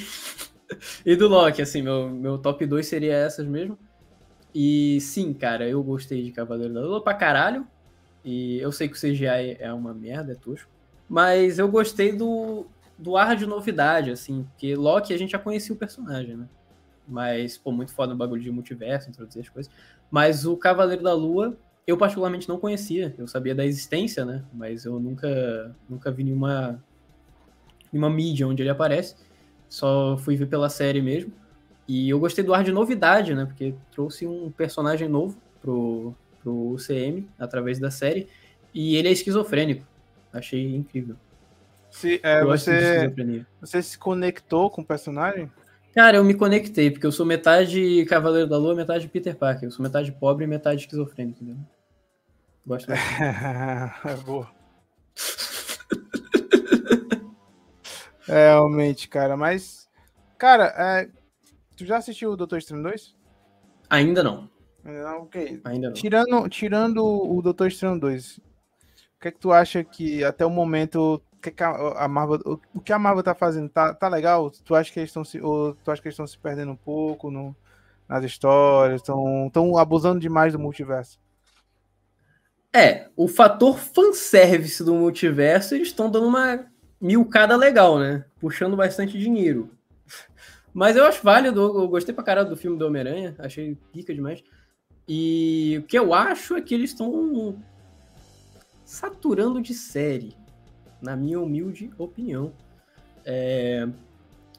[1.06, 3.78] e do Loki, assim, meu, meu top 2 seria essas mesmo.
[4.54, 7.66] E sim, cara, eu gostei de Cavaleiro da Lua pra caralho.
[8.24, 10.70] E eu sei que o CGI é uma merda, é tosco.
[11.08, 12.66] Mas eu gostei do,
[12.98, 16.48] do ar de novidade, assim, porque Loki a gente já conhecia o personagem, né?
[17.08, 19.72] Mas, pô, muito foda o bagulho de multiverso, introduzir as coisas.
[20.10, 23.14] Mas o Cavaleiro da Lua, eu particularmente não conhecia.
[23.18, 24.44] Eu sabia da existência, né?
[24.54, 26.84] Mas eu nunca, nunca vi nenhuma,
[27.92, 29.16] nenhuma mídia onde ele aparece.
[29.70, 31.32] Só fui ver pela série mesmo.
[31.88, 33.46] E eu gostei do ar de novidade, né?
[33.46, 38.28] Porque trouxe um personagem novo pro, pro UCM através da série.
[38.74, 39.86] E ele é esquizofrênico.
[40.34, 41.16] Achei incrível.
[41.96, 43.48] Se, é, eu gosto de você, esquizofrenia.
[43.62, 45.50] você se conectou com o personagem?
[45.94, 49.64] Cara, eu me conectei, porque eu sou metade Cavaleiro da Lua, metade Peter Parker.
[49.64, 51.64] Eu sou metade pobre e metade esquizofrênico, entendeu?
[52.68, 52.98] Gosto é
[54.26, 54.52] boa.
[58.28, 59.90] É, realmente, cara, mas.
[60.38, 61.10] Cara, é,
[61.78, 63.16] tu já assistiu o Doutor Estranho 2?
[63.90, 64.50] Ainda não.
[64.84, 65.62] Ainda Não, ok.
[65.64, 65.94] Ainda não.
[65.94, 68.42] Tirando, tirando o Doutor Estranho 2, o
[69.22, 71.22] que é que tu acha que até o momento
[71.52, 72.40] que, a, Marvel,
[72.74, 74.50] o, que a Marvel tá fazendo tá, tá legal?
[74.50, 77.32] Tu acha que eles estão se, ou tu acha que estão se perdendo um pouco
[77.32, 77.56] no,
[78.08, 81.20] nas histórias, estão estão abusando demais do multiverso?
[82.74, 86.66] É, o fator fanservice do multiverso, eles estão dando uma
[87.00, 88.26] milcada legal, né?
[88.40, 89.70] Puxando bastante dinheiro.
[90.74, 94.44] Mas eu acho válido, eu gostei pra caralho do filme do Homem-Aranha, achei pica demais.
[95.08, 97.58] E o que eu acho é que eles estão
[98.84, 100.36] saturando de série,
[101.06, 102.52] na minha humilde opinião.
[103.24, 103.88] É,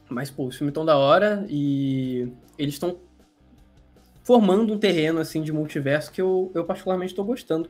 [0.09, 2.97] Mas, pô, os filmes estão da hora e eles estão
[4.23, 7.69] formando um terreno assim de multiverso que eu, eu particularmente estou gostando.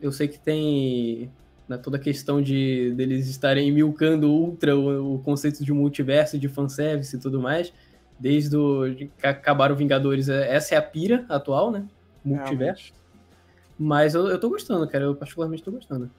[0.00, 1.30] Eu sei que tem
[1.68, 6.48] né, toda a questão de deles estarem milcando ultra o, o conceito de multiverso, de
[6.48, 7.72] fanservice e tudo mais.
[8.18, 11.86] Desde o, de que acabaram Vingadores, é- essa é a pira atual, né?
[12.24, 12.92] Multiverso.
[13.78, 15.04] Mas eu, eu tô gostando, cara.
[15.04, 16.10] Eu particularmente tô gostando.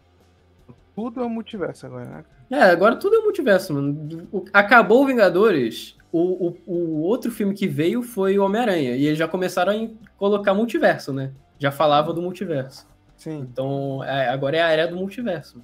[0.95, 2.25] Tudo é um multiverso agora, né?
[2.51, 4.27] É, agora tudo é multiverso, mano.
[4.53, 8.95] Acabou o Vingadores, o, o, o outro filme que veio foi o Homem-Aranha.
[8.95, 11.31] E eles já começaram a colocar multiverso, né?
[11.57, 12.87] Já falava do multiverso.
[13.17, 13.39] Sim.
[13.51, 15.61] Então, é- agora é a era do multiverso.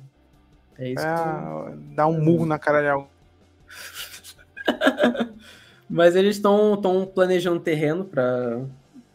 [0.78, 1.74] É isso que.
[1.92, 3.10] É, dar um murro na cara de alguém.
[5.90, 6.80] Mas eles estão
[7.14, 8.62] planejando terreno para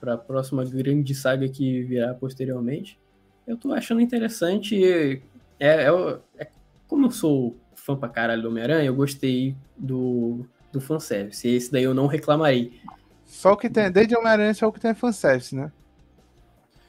[0.07, 2.99] a próxima grande saga que virá posteriormente.
[3.47, 5.23] Eu tô achando interessante.
[5.59, 6.51] É, é- é-
[6.87, 11.47] como eu sou fã pra caralho do Homem-Aranha, eu gostei do, do fanservice.
[11.49, 12.81] Esse daí eu não reclamarei.
[13.25, 15.71] Só o que tem, desde Homem-Aranha, só o que tem é fanservice, né?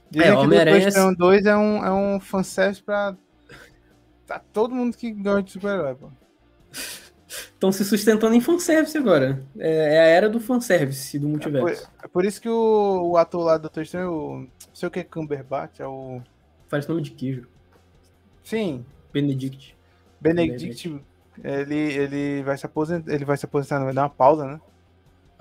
[0.09, 3.16] Dizem É, que o Homem-Aranha- Estranho 2 é um, é um fanservice pra,
[4.26, 6.09] pra todo mundo que gosta de super-herói, pô.
[7.28, 9.43] Estão se sustentando em fanservice agora.
[9.57, 11.68] É, é, a era do fanservice do multiverso.
[11.68, 14.49] É por, é por isso que o, o, ator lá do Doutor Estranho, o, não
[14.74, 16.22] sei o que é Cumberbatch, é o.
[16.68, 17.47] Faz nome de queijo.
[18.46, 18.86] Sim.
[19.12, 19.76] Benedict.
[20.22, 21.06] Benedict, Benedict.
[21.43, 23.12] ele, ele vai se aposentar.
[23.12, 24.62] Ele vai se aposentar, não vai dar uma pausa, né?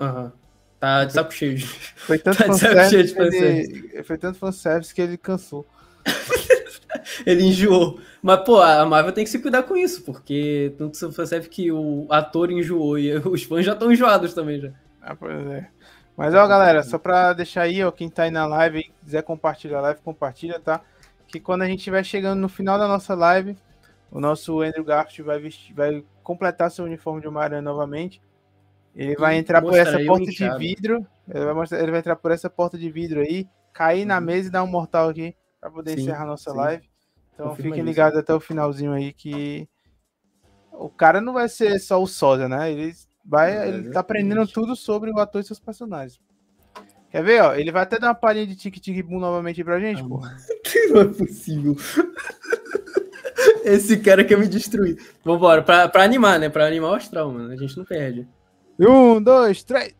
[0.01, 0.23] Aham.
[0.23, 0.31] Uhum.
[0.79, 1.57] Tá de saco cheio.
[1.95, 5.65] Foi tanto tá fanservice, ele, foi tanto fanservice que ele cansou.
[7.25, 7.99] ele enjoou.
[8.21, 11.71] Mas, pô, a Marvel tem que se cuidar com isso, porque tanto você percebe que
[11.71, 14.71] o ator enjoou e os fãs já estão enjoados também já.
[15.01, 15.67] Ah, pois é.
[16.17, 19.79] Mas, ó, galera, só pra deixar aí, ó, quem tá aí na live quiser compartilhar
[19.79, 20.81] a live, compartilha, tá?
[21.35, 23.57] Que quando a gente estiver chegando no final da nossa live,
[24.09, 28.21] o nosso Andrew Garfield vai, vestir, vai completar seu uniforme de Homem-Aranha novamente.
[28.95, 31.05] Ele vai entrar por essa porta de vidro.
[31.27, 34.07] Ele vai, mostrar, ele vai entrar por essa porta de vidro aí, cair uhum.
[34.07, 36.55] na mesa e dar um mortal aqui para poder sim, encerrar nossa sim.
[36.55, 36.89] live.
[37.33, 39.67] Então Confirma fiquem ligados até o finalzinho aí que
[40.71, 42.71] o cara não vai ser só o sósia, né?
[42.71, 42.93] Ele
[43.25, 46.17] vai, é, ele tá aprendendo tudo sobre o ator e seus personagens.
[47.15, 47.55] Quer ver, ó?
[47.55, 50.19] Ele vai até dar uma palhinha de tic tic boom novamente pra gente, ah, pô.
[50.91, 51.73] Não é possível.
[53.63, 55.01] Esse cara quer me destruir.
[55.23, 56.49] Vambora, pra, pra animar, né?
[56.49, 57.53] Pra animar o astral, mano.
[57.53, 58.27] A gente não perde.
[58.77, 59.95] Um, dois, três.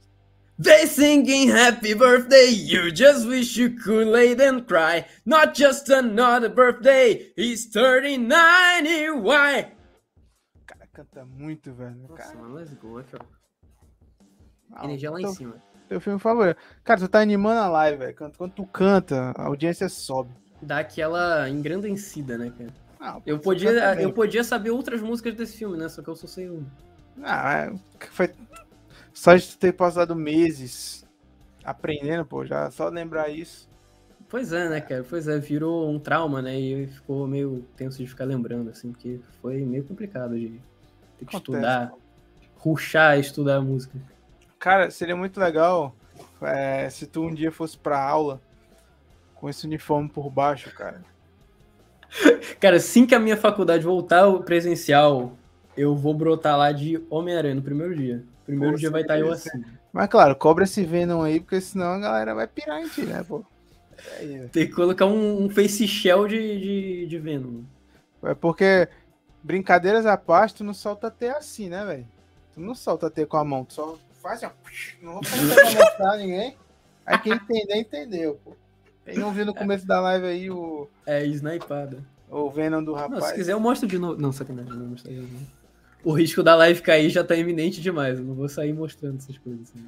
[0.61, 5.05] They singing happy birthday, you just wish you could lay and cry.
[5.25, 9.71] Not just another birthday, he's 39 why?
[10.53, 11.95] O cara canta muito, velho.
[12.09, 12.35] Nossa, cara...
[12.35, 13.25] mano, let's go, aqui, ó.
[14.73, 15.74] Ah, Energia lá em cima.
[15.87, 16.57] Teu filme favorito.
[16.83, 18.15] Cara, tu tá animando a live, velho.
[18.37, 20.31] Quando tu canta, a audiência sobe.
[20.61, 22.73] Dá aquela engrandecida, né, cara?
[22.99, 23.71] Ah, eu, podia,
[24.01, 25.87] eu podia saber outras músicas desse filme, né?
[25.89, 26.65] Só que eu só sei uma.
[27.21, 27.73] Ah, é,
[28.09, 28.31] foi
[29.13, 31.05] só de ter passado meses
[31.63, 33.69] aprendendo, pô, já só lembrar isso.
[34.27, 35.05] Pois é, né, cara?
[35.07, 36.59] Pois é, virou um trauma, né?
[36.59, 40.59] E ficou meio tenso de ficar lembrando, assim, porque foi meio complicado de
[41.17, 41.37] ter que Acontece.
[41.37, 41.93] estudar,
[42.57, 43.97] ruxar estudar a música.
[44.65, 45.95] Cara, seria muito legal
[46.41, 48.41] é, se tu um dia fosse pra aula
[49.35, 51.05] com esse uniforme por baixo, cara.
[52.59, 55.33] Cara, assim que a minha faculdade voltar ao presencial,
[55.77, 58.23] eu vou brotar lá de Homem-Aranha no primeiro dia.
[58.43, 59.63] Primeiro pô, dia vai estar tá eu assim.
[59.93, 63.23] Mas claro, cobra esse Venom aí, porque senão a galera vai pirar em ti, né,
[63.23, 63.45] pô?
[64.19, 67.61] É Tem que colocar um, um face shell de, de, de Venom.
[68.23, 68.89] É porque,
[69.43, 72.07] brincadeiras à parte, tu não solta até assim, né, velho?
[72.55, 73.95] Tu não solta até com a mão, tu só
[74.29, 74.53] faz assim,
[75.01, 75.05] ó.
[75.05, 75.21] Não vou
[75.75, 76.57] mostrar ninguém.
[77.05, 78.55] Aí quem entender, entendeu, pô.
[79.05, 80.87] Quem não viu no começo da live aí o.
[81.05, 82.03] É, snipada.
[82.29, 83.11] O Venom do rapaz.
[83.11, 84.19] Não, se quiser eu mostro de novo.
[84.19, 85.45] Não, sacanagem, não mostrar de novo
[86.05, 88.19] o risco da live cair já tá iminente demais.
[88.19, 89.63] Eu não vou sair mostrando essas coisas.
[89.63, 89.85] Assim.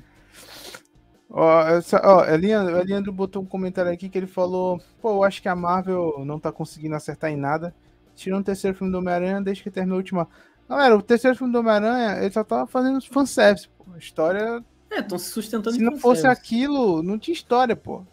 [1.29, 5.47] Ó, essa, ó, Eliandro botou um comentário aqui que ele falou: pô, eu acho que
[5.47, 7.73] a Marvel não tá conseguindo acertar em nada.
[8.15, 10.27] Tirando o terceiro filme do Homem-Aranha desde que terminou a última.
[10.67, 13.69] Galera, o terceiro filme do Homem-Aranha, ele só tava fazendo fanservice.
[13.93, 14.63] A história.
[14.89, 18.03] É, estão se sustentando Se não fosse aquilo, não tinha história, pô.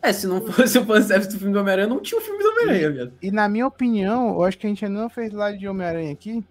[0.00, 2.50] É, se não fosse o fanservice do filme do Homem-Aranha, não tinha o filme do
[2.50, 3.12] Homem-Aranha, velho.
[3.22, 6.12] E na minha opinião, eu acho que a gente ainda não fez live de Homem-Aranha
[6.12, 6.44] aqui.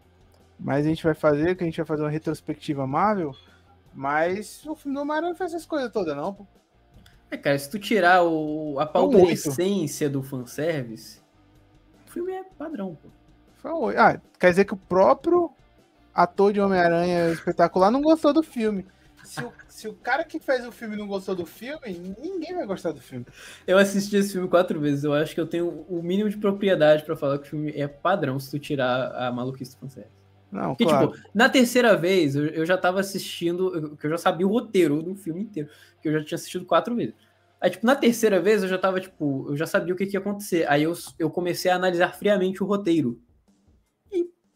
[0.58, 3.36] Mas a gente vai fazer, que a gente vai fazer uma retrospectiva Marvel.
[3.94, 6.46] Mas o filme do Homem-Aranha não faz essas coisas todas, não, pô.
[7.30, 8.92] É, cara, se tu tirar o, a
[9.32, 11.22] essência do fanservice,
[12.08, 13.10] o filme é padrão, pô.
[13.98, 15.52] Ah, quer dizer que o próprio
[16.14, 18.86] ator de Homem-Aranha espetacular não gostou do filme.
[19.24, 22.66] Se o, se o, cara que fez o filme não gostou do filme, ninguém vai
[22.66, 23.26] gostar do filme.
[23.66, 25.04] Eu assisti esse filme quatro vezes.
[25.04, 27.88] Eu acho que eu tenho o mínimo de propriedade para falar que o filme é
[27.88, 30.22] padrão se tu tirar a maluquice do fanservice.
[30.52, 31.12] Não, Porque, claro.
[31.12, 35.02] tipo, na terceira vez, eu, eu já tava assistindo, que eu já sabia o roteiro
[35.02, 35.70] do filme inteiro,
[36.02, 37.16] que eu já tinha assistido quatro vezes.
[37.62, 40.16] Aí, tipo, na terceira vez eu já tava, tipo, eu já sabia o que, que
[40.16, 40.68] ia acontecer.
[40.68, 43.22] Aí eu, eu comecei a analisar friamente o roteiro.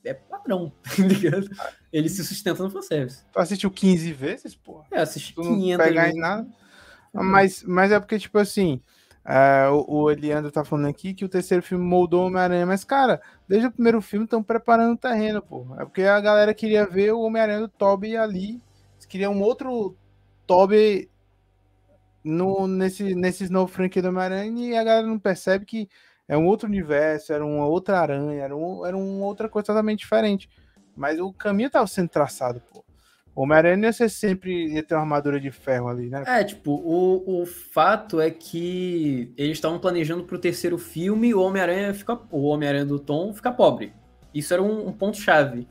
[0.05, 3.23] É padrão, tá Ele se sustenta no fanservice.
[3.31, 4.83] Tu assistiu 15 vezes, pô?
[4.91, 6.47] É, assisti 500 não pegar em nada.
[7.11, 8.81] Mas, mas é porque, tipo assim,
[9.25, 12.83] é, o, o Eliandro tá falando aqui que o terceiro filme moldou o Homem-Aranha, mas,
[12.83, 15.65] cara, desde o primeiro filme estão preparando o terreno, pô.
[15.79, 18.61] É porque a galera queria ver o Homem-Aranha do Toby ali.
[18.93, 19.95] Eles queriam um outro
[20.45, 21.09] Toby
[22.23, 25.89] no, nesse, nesses novos franquia do Homem-Aranha e a galera não percebe que
[26.27, 29.99] é um outro universo, era uma outra aranha, era, um, era uma outra coisa totalmente
[29.99, 30.49] diferente.
[30.95, 32.83] Mas o caminho tava sendo traçado, pô.
[33.35, 36.23] O Homem-Aranha ia ser sempre ia ter uma armadura de ferro ali, né?
[36.25, 41.93] É, tipo, o, o fato é que eles estavam planejando pro terceiro filme o Homem-Aranha
[41.93, 42.17] fica.
[42.31, 43.91] O Homem-Aranha do Tom ficar pobre.
[44.33, 45.67] Isso era um, um ponto-chave.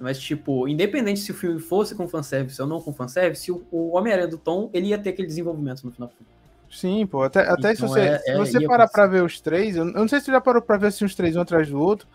[0.00, 3.94] Mas, tipo, independente se o filme fosse com fanservice ou não com fanservice, o, o
[3.94, 6.32] Homem-Aranha do Tom, ele ia ter aquele desenvolvimento no final do filme.
[6.72, 7.22] Sim, pô.
[7.22, 9.84] Até, até então, se você, é, se você é, parar pra ver os três, eu,
[9.84, 12.08] não sei se você já parou pra ver assim, os três um atrás do outro,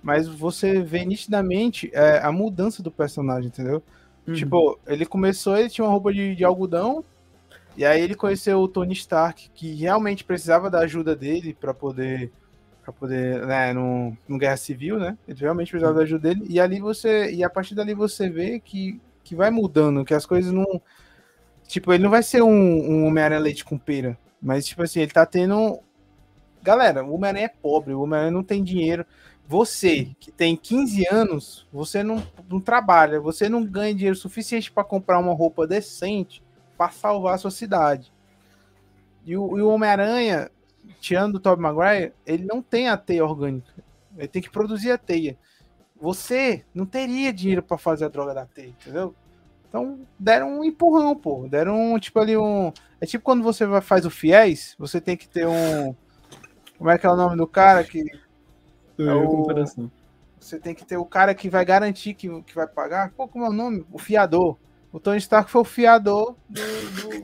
[0.00, 3.82] mas você vê nitidamente é, a mudança do personagem, entendeu?
[4.26, 4.34] Uhum.
[4.34, 7.04] Tipo, ele começou, ele tinha uma roupa de, de algodão,
[7.76, 12.30] e aí ele conheceu o Tony Stark, que realmente precisava da ajuda dele para poder
[12.84, 15.16] para poder, né, no, no Guerra Civil, né?
[15.26, 16.44] Ele realmente precisava da ajuda dele.
[16.50, 20.26] E ali você, e a partir dali você vê que, que vai mudando, que as
[20.26, 20.82] coisas não
[21.66, 25.12] tipo, ele não vai ser um, um Homem-Aranha leite com pera, mas tipo assim, ele
[25.12, 25.80] tá tendo
[26.64, 29.04] Galera, o Homem-Aranha é pobre, o Homem-Aranha não tem dinheiro.
[29.46, 34.82] Você, que tem 15 anos, você não, não trabalha, você não ganha dinheiro suficiente para
[34.82, 36.42] comprar uma roupa decente
[36.78, 38.10] para salvar a sua cidade.
[39.26, 40.50] E o, o Homem-Aranha,
[41.00, 43.70] tirando o Tobey Maguire, ele não tem a teia orgânica.
[44.16, 45.36] Ele tem que produzir a teia.
[46.00, 49.14] Você não teria dinheiro para fazer a droga da teia, entendeu?
[49.74, 51.48] Então deram um empurrão, pô.
[51.48, 52.72] Deram um, tipo ali um.
[53.00, 55.92] É tipo quando você vai, faz o fiéis, você tem que ter um.
[56.78, 58.04] Como é que é o nome do cara que.
[58.96, 59.48] É o-.
[60.38, 63.10] Você tem que ter o cara que vai garantir que, que vai pagar.
[63.16, 63.84] Pô, como é o nome?
[63.90, 64.56] O fiador.
[64.92, 67.20] O Tony Stark foi o fiador do, do,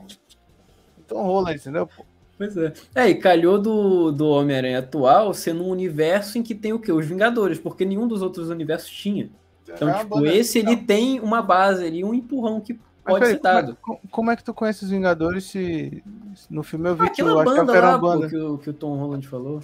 [0.97, 1.87] do Tom Holland, entendeu?
[1.87, 2.05] Pô,
[2.37, 2.73] Pois é.
[2.93, 6.91] É, e calhou do, do Homem-Aranha atual ser num universo em que tem o quê?
[6.91, 9.29] Os Vingadores, porque nenhum dos outros universos tinha.
[9.75, 12.73] Então, é tipo, banda- esse ele tem uma base ali, um empurrão que
[13.05, 13.77] pode peraí, ser como é- dado.
[13.81, 16.03] co- Como é que tu conhece os Vingadores se
[16.49, 18.29] no filme eu vi que eu Aquela acho banda que era lá, uma pô, banda.
[18.29, 19.61] que, o, que o Tom Holland falou.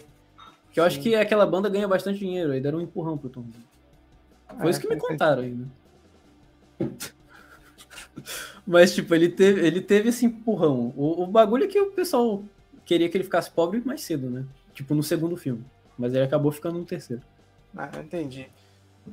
[0.71, 3.41] Que eu acho que aquela banda ganha bastante dinheiro, aí deram um empurrão pro Tom
[3.41, 3.65] Holland.
[4.59, 5.65] Foi É, isso que me contaram aí, né?
[8.65, 10.93] Mas, tipo, ele teve, ele teve esse empurrão.
[10.95, 12.43] O, o bagulho é que o pessoal
[12.85, 14.45] queria que ele ficasse pobre mais cedo, né?
[14.73, 15.63] Tipo, no segundo filme.
[15.97, 17.21] Mas ele acabou ficando no terceiro.
[17.75, 18.47] Ah, entendi.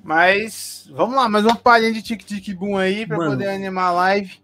[0.03, 3.31] Mas vamos lá, mais uma palhinha de tic tic boom aí pra Mano.
[3.33, 4.39] poder animar a live.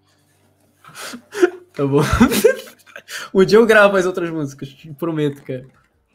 [1.72, 2.00] Tá bom.
[3.32, 5.64] um dia eu gravo as outras músicas, te prometo, cara.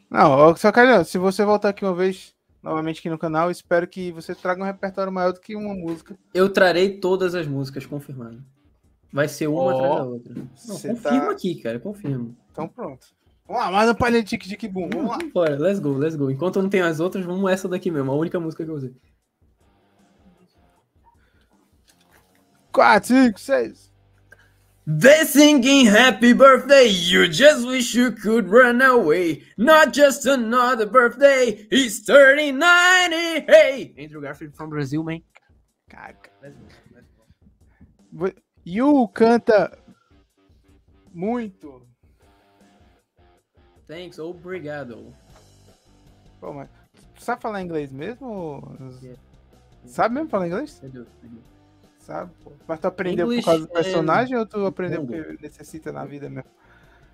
[0.08, 4.12] Não, só quero, se você voltar aqui uma vez novamente aqui no canal, espero que
[4.12, 6.16] você traga um repertório maior do que uma música.
[6.34, 8.44] Eu trarei todas as músicas, confirmado.
[9.12, 10.34] Vai ser uma Ó, atrás da outra.
[10.34, 12.30] Não, confirma tá- aqui, cara, confirma.
[12.52, 13.06] Então pronto.
[13.48, 14.90] Vamos lá, mais uma palhinha de tic tic boom.
[14.92, 15.18] Vamos lá.
[15.32, 16.30] Bora, let's go, let's go.
[16.30, 18.74] Enquanto eu não tenho as outras, vamos essa daqui mesmo, a única música que eu
[18.74, 18.92] usei.
[22.76, 23.90] 4, 5, 6.
[24.86, 29.44] They singing happy birthday, you just wish you could run away.
[29.56, 33.16] Not just another birthday, he's turning 90.
[33.50, 33.94] Hey!
[33.98, 35.22] Andrew Garfield from Brazil, man.
[35.90, 36.30] Caca.
[38.64, 39.78] Yu canta
[41.14, 41.80] muito.
[43.88, 45.14] Thanks, obrigado.
[46.38, 46.68] Pô, mas
[47.14, 48.76] tu sabe falar inglês mesmo?
[49.00, 49.18] Yeah.
[49.86, 50.76] Sabe mesmo falar inglês?
[50.78, 51.06] Entendeu?
[51.22, 51.55] Entendeu?
[52.06, 52.30] Sabe?
[52.44, 52.52] pô.
[52.68, 56.04] Mas tu aprendeu English por causa do é- personagem ou tu aprendeu porque necessita na
[56.04, 56.48] vida mesmo?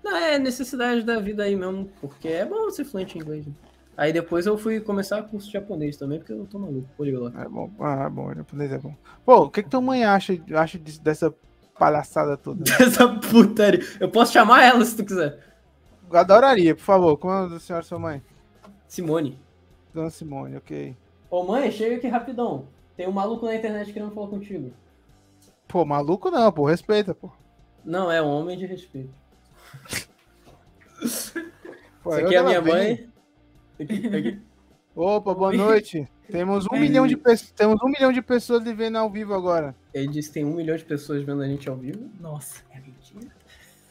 [0.03, 3.47] Não, é necessidade da vida aí mesmo, porque é bom ser fluente em inglês.
[3.47, 3.53] né?
[3.97, 7.41] Aí depois eu fui começar curso de japonês também, porque eu tô maluco, poliglota.
[7.41, 7.71] É bom.
[7.79, 8.93] Ah, é bom, o japonês é bom.
[9.25, 11.33] Pô, o que que tua mãe acha, acha disso- dessa
[11.79, 12.63] palhaçada toda?
[12.79, 13.79] Essa putaria.
[13.99, 15.39] Eu posso chamar ela se tu quiser.
[16.11, 17.17] Eu adoraria, por favor.
[17.17, 18.21] Como é o nome da senhora sua mãe?
[18.87, 19.39] Simone.
[19.91, 20.95] Dona Simone, ok.
[21.31, 22.67] Ô mãe, chega aqui rapidão.
[22.95, 24.71] Tem um maluco na internet querendo falar contigo.
[25.73, 26.65] Pô, maluco não, pô.
[26.65, 27.31] Respeita, pô.
[27.83, 29.11] Não, é um homem de respeito.
[32.03, 33.09] Pô, Isso aqui é a minha mãe.
[33.81, 34.41] Aqui, aqui.
[34.95, 36.07] Opa, boa noite.
[36.29, 36.79] Temos um Oi.
[36.79, 37.51] milhão de pessoas.
[37.53, 39.75] Temos um milhão de pessoas lhe vendo ao vivo agora.
[39.91, 42.07] Ele disse que tem um milhão de pessoas vendo a gente ao vivo.
[42.19, 43.33] Nossa, é mentira.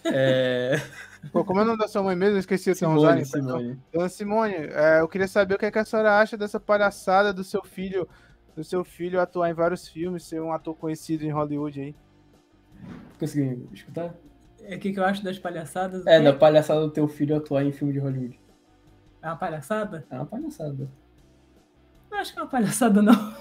[0.05, 0.81] É.
[1.33, 2.37] Pô, como é o nome da sua mãe mesmo?
[2.37, 3.25] Eu esqueci o Simone, nome.
[3.25, 3.81] Simone.
[3.93, 7.33] Dona Simone, é, eu queria saber o que, é que a senhora acha dessa palhaçada
[7.33, 8.09] do seu filho,
[8.55, 11.95] do seu filho atuar em vários filmes, ser um ator conhecido em Hollywood aí.
[13.19, 14.15] Conseguiu escutar?
[14.63, 16.07] É, O que, que eu acho das palhaçadas?
[16.07, 18.39] É, da palhaçada do teu filho atuar em filme de Hollywood.
[19.23, 20.05] É uma palhaçada?
[20.11, 20.89] É uma palhaçada.
[22.11, 23.35] Não acho que é uma palhaçada, não.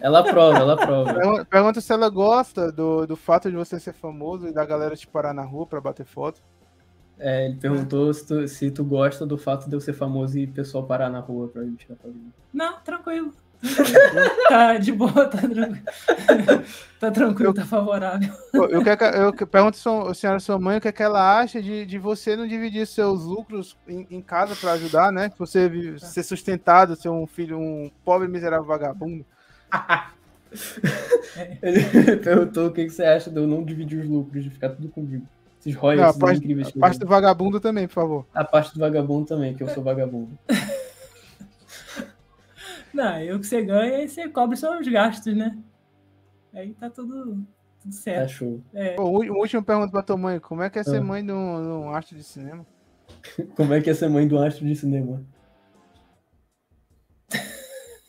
[0.00, 1.14] Ela aprova, ela aprova.
[1.14, 4.96] Pergun- Pergunta se ela gosta do, do fato de você ser famoso e da galera
[4.96, 6.42] te parar na rua pra bater foto.
[7.16, 10.46] É, ele perguntou se tu, se tu gosta do fato de eu ser famoso e
[10.46, 12.14] o pessoal parar na rua pra me tirar foto.
[12.52, 13.32] Não, tranquilo.
[14.48, 15.78] Tá de boa, tá tranquilo.
[17.00, 18.32] tá tranquilo, tá favorável.
[18.52, 18.98] Eu, quero,
[19.32, 21.98] que- eu pergunto a senhora sua mãe o que, é que ela acha de, de
[21.98, 25.30] você não dividir seus lucros em, em casa pra ajudar, né?
[25.38, 29.24] Você vi- ser sustentado, ser um filho, um pobre miserável vagabundo.
[31.62, 34.68] Ele perguntou o que, que você acha de eu não dividir os lucros, de ficar
[34.70, 35.26] tudo comigo.
[35.60, 36.68] Esses Não, a royalties parte, incríveis.
[36.68, 38.26] a eu parte do vagabundo também, por favor.
[38.34, 40.38] A parte do vagabundo também, que eu sou vagabundo.
[42.94, 45.58] Não, eu que você ganha e você cobre seus gastos, né?
[46.54, 47.46] Aí tá tudo, tudo
[47.84, 48.30] Tá certo.
[48.30, 48.62] show.
[48.72, 50.38] É, Pô, uma última pergunta pra tua mãe.
[50.38, 51.02] Como é que é ser Ah.
[51.04, 52.64] mãe de um, de um astro de cinema?
[53.56, 55.22] Como é que é ser mãe do astro de cinema?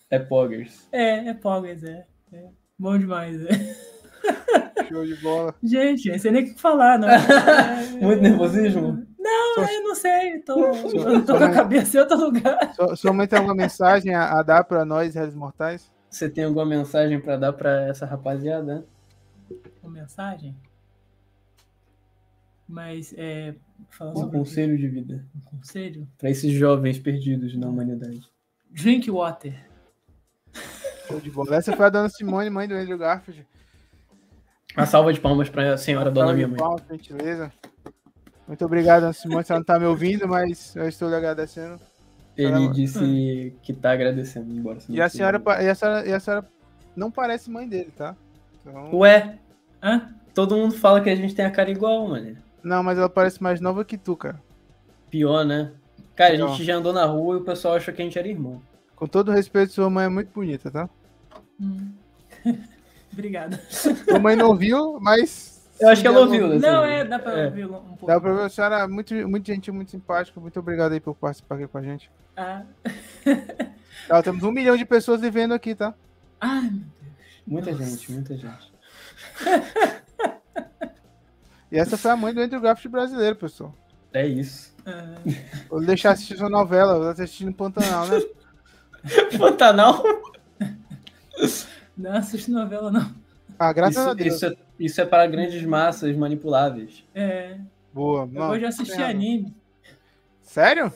[0.10, 0.88] É Poggers.
[0.94, 2.06] É, é Poggers, é.
[2.32, 2.50] é.
[2.78, 3.76] Bom demais, é.
[4.88, 5.56] Show de bola.
[5.64, 7.10] Gente, não sei nem o que falar, não.
[7.10, 9.05] É, Muito nervosismo?
[9.26, 10.40] Não, Só- eu não sei.
[10.42, 12.74] Tô, eu tô com a cabeça em outro lugar.
[12.76, 15.92] Sua, sua mãe tem alguma mensagem a, a dar pra nós, réis mortais?
[16.10, 18.86] Você tem alguma mensagem pra dar pra essa rapaziada?
[19.82, 20.56] Uma mensagem?
[22.68, 23.56] Mas, é.
[23.90, 26.08] Falando Um sobre conselho de vida um conselho.
[26.18, 28.22] pra esses jovens perdidos na humanidade.
[28.72, 29.54] Drink water.
[31.08, 31.56] Show de bola.
[31.56, 33.46] Essa foi a dona Simone, mãe do Andrew Garfield.
[34.76, 36.60] Uma salva de palmas pra senhora dona minha de mãe.
[36.60, 37.52] palmas, gentileza.
[38.48, 39.44] Muito obrigado, dona Simone.
[39.44, 41.80] Você não tá me ouvindo, mas eu estou lhe agradecendo.
[42.38, 42.74] Ele Caramba.
[42.74, 46.46] disse que tá agradecendo, embora E a senhora, e a senhora, e a senhora
[46.96, 48.16] não parece mãe dele, tá?
[48.62, 49.40] Então- Ué,
[49.82, 50.14] Hã?
[50.34, 52.38] todo mundo fala que a gente tem a cara igual, mano.
[52.62, 54.42] Não, mas ela parece mais nova que tu, cara.
[55.10, 55.72] Pior, né?
[56.16, 56.50] Cara, a Pior.
[56.50, 58.62] gente já andou na rua e o pessoal achou que a gente era irmão.
[58.96, 60.90] Com todo respeito, sua mãe é muito bonita, tá?
[61.60, 61.92] Hum.
[63.14, 63.62] Obrigada.
[63.70, 65.55] Sua mãe não viu, mas.
[65.80, 66.58] Eu acho que ela ouviu, né?
[66.58, 66.94] Não, assim.
[66.94, 67.46] é, dá pra É.
[67.46, 68.08] ouvir um pouco.
[68.08, 70.40] Dá pra ver, a senhora é muito, muito gentil, muito simpática.
[70.40, 72.10] Muito obrigado aí por participar aqui com a gente.
[72.38, 72.64] Ah.
[74.08, 75.94] Tá, temos um milhão de pessoas vivendo aqui, tá?
[76.40, 76.70] Ai,
[77.48, 78.74] Muita gente, muita gente.
[81.72, 83.74] E essa foi a mãe do Andrew Garfield brasileiro, pessoal.
[84.14, 84.74] É isso.
[84.86, 85.16] ah,
[85.70, 88.22] Vou deixar assistir sua novela, vou assistir no Pantanal, né?
[89.38, 90.04] Pantanal?
[91.98, 93.14] não assisto novela, não.
[93.58, 94.36] Ah, graças Isso, a Deus.
[94.36, 97.04] isso, é, isso é para grandes massas manipuláveis.
[97.14, 97.58] É,
[97.94, 98.22] Boa.
[98.22, 99.10] eu Não, de assistir tem razão.
[99.16, 99.56] anime.
[100.42, 100.94] Sério?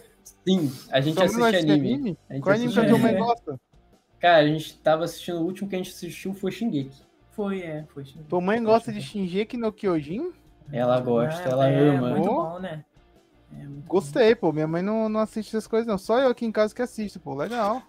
[0.48, 2.18] Sim, a gente mãe assiste gosta de anime.
[2.30, 3.18] A gente Qual anime que a assiste tua mãe É.
[3.18, 3.60] gosta?
[4.20, 7.02] Cara, a gente tava assistindo, o último que a gente assistiu foi Shingeki.
[7.32, 8.04] Foi, é, foi.
[8.28, 10.32] Tua mãe gosta de Shingeki no Kyojin?
[10.72, 12.10] Ela gosta, Ah, ela é, ama.
[12.12, 12.36] muito Oh.
[12.44, 12.84] bom, né?
[13.58, 14.52] É muito Gostei, pô.
[14.52, 15.98] Minha mãe não, não assiste essas coisas, não.
[15.98, 17.34] Só eu aqui em casa que assisto, pô.
[17.34, 17.82] Legal.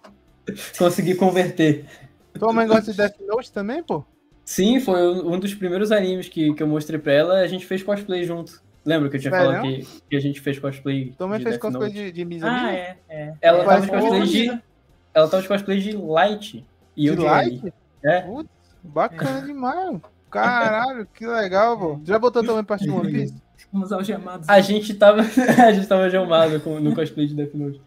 [0.77, 1.85] Consegui converter.
[2.33, 4.03] Tua mãe gosta de Death Note também, pô?
[4.43, 7.39] Sim, foi um dos primeiros animes que, que eu mostrei pra ela.
[7.39, 8.61] A gente fez cosplay junto.
[8.83, 9.47] Lembra que eu tinha Sério?
[9.47, 11.13] falado que, que a gente fez cosplay?
[11.19, 12.03] Mãe de fez Death cosplay Note?
[12.03, 12.47] de, de Misa.
[12.49, 13.33] Ah, é, é.
[13.41, 14.61] Ela É, tava de cosplay de.
[15.13, 16.65] Ela tava de cosplay de Light.
[16.97, 17.61] E eu De de like?
[17.63, 17.73] L.
[18.03, 18.21] É.
[18.21, 18.49] Putz,
[18.83, 20.01] bacana demais.
[20.31, 21.99] Caralho, que legal, pô.
[22.03, 23.35] Já botou mãe pra assistir One Piece?
[23.55, 24.49] Ficamos algemados.
[24.49, 25.21] A gente tava.
[25.67, 26.09] a gente tava
[26.59, 27.79] com- no cosplay de Death Note.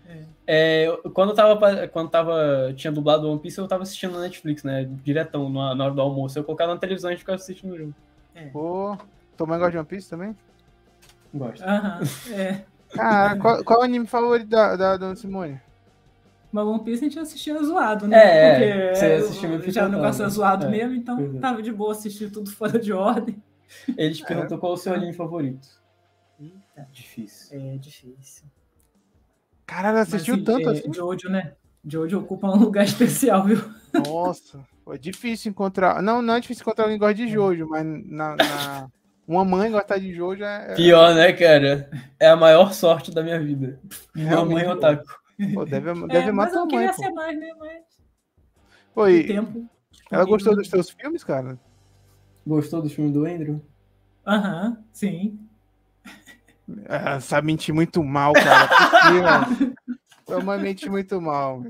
[0.47, 1.89] É, quando eu tava.
[1.89, 2.73] Quando tava.
[2.77, 4.85] Tinha dublado One Piece, eu tava assistindo na Netflix, né?
[5.03, 6.39] Diretão, na, na hora do almoço.
[6.39, 7.95] Eu colocava na televisão e a gente ficava assistindo junto.
[8.53, 8.97] Pô.
[9.37, 10.37] Tua mãe gosta de One Piece também?
[11.33, 11.63] Gosto.
[11.65, 12.01] Aham,
[12.33, 12.65] é.
[12.91, 15.61] Cara, qual, qual é o anime favorito da, da Dona Simone?
[16.53, 18.17] Mas One Piece a gente assistia zoado, né?
[18.17, 21.19] É, é, Porque você é, assistia meio já o negócio é zoado É, mesmo, então
[21.19, 21.41] é.
[21.41, 23.43] tava de boa assistir tudo fora de ordem.
[23.97, 25.67] Ele te perguntou qual é o seu anime favorito.
[26.93, 27.59] Difícil.
[27.59, 28.45] É difícil.
[29.67, 30.93] Caralho, assistiu Mas, tanto é, assim?
[30.93, 31.55] Jojo, né?
[31.85, 33.59] Jojo ocupa um lugar especial, viu?
[33.93, 36.03] Nossa, foi difícil encontrar.
[36.03, 38.89] Não, não é difícil encontrar alguém que gosta de Jojo, mas na, na-
[39.27, 40.67] uma mãe gostar de Jojo é.
[40.69, 41.91] é- Pior, né, cara?
[42.19, 43.81] É a maior sorte da minha vida.
[44.15, 45.05] Minha mãe é otaku.
[45.53, 47.03] Pô, deve É, deve mas matar eu a queria mãe, pô.
[47.03, 47.47] ser mais, né?
[47.59, 47.83] Mas
[48.95, 49.69] Pô, e tempo.
[50.11, 50.57] ela gostou disponível.
[50.57, 51.59] dos teus filmes, cara?
[52.47, 53.61] Gostou do filme do Andrew?
[54.27, 55.44] Aham, sim.
[56.87, 58.69] Ela sabe mentir muito mal, cara.
[58.69, 59.75] Possível.
[60.25, 61.63] Tua mãe mente muito mal.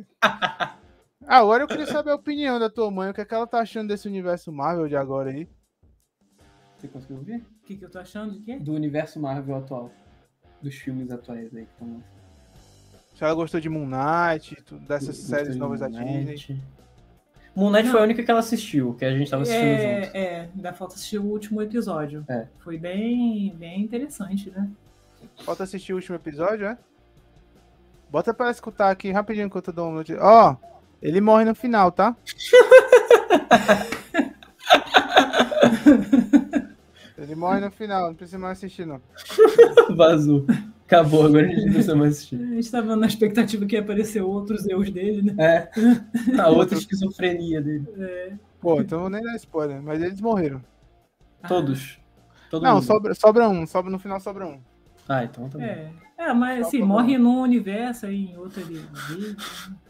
[1.26, 3.10] Agora eu queria saber a opinião da tua mãe.
[3.10, 5.48] O que, é que ela tá achando desse universo Marvel de agora aí?
[6.78, 7.36] Você conseguiu ouvir?
[7.36, 8.58] O que, que eu tô achando de quê?
[8.58, 9.90] Do universo Marvel atual.
[10.62, 12.02] Dos filmes atuais aí que estão
[13.14, 16.60] Se ela gostou de Moon Knight, tudo, dessas séries novas da Disney.
[17.56, 19.80] Moon Knight foi a única que ela assistiu, que a gente tava assistindo junto.
[19.80, 22.24] É, é, ainda falta assistir o último episódio.
[22.28, 22.46] É.
[22.58, 24.68] Foi bem, bem interessante, né?
[25.42, 26.78] Falta assistir o último episódio, é?
[28.10, 30.02] Bota pra escutar aqui rapidinho enquanto eu dou um.
[30.20, 30.56] Ó,
[31.02, 32.16] ele morre no final, tá?
[37.18, 39.00] ele morre no final, não precisa mais assistir, não.
[39.96, 40.46] Vazou.
[40.86, 42.36] Acabou, agora a gente não precisa mais A assistir.
[42.38, 45.34] gente tava na expectativa que ia aparecer outros erros dele, né?
[45.38, 45.70] É.
[46.40, 47.84] A outra esquizofrenia dele.
[48.60, 50.62] Pô, então eu vou nem dar spoiler, mas eles morreram.
[51.48, 51.98] Todos.
[52.50, 52.84] Todo não, mundo.
[52.84, 54.60] sobra, sobra um, sobra no final sobra um.
[55.08, 55.64] Ah, então tá bom.
[55.64, 55.90] É.
[56.16, 59.34] É, mas assim, morre num universo aí, em outro ele vive.
[59.36, 59.42] Tá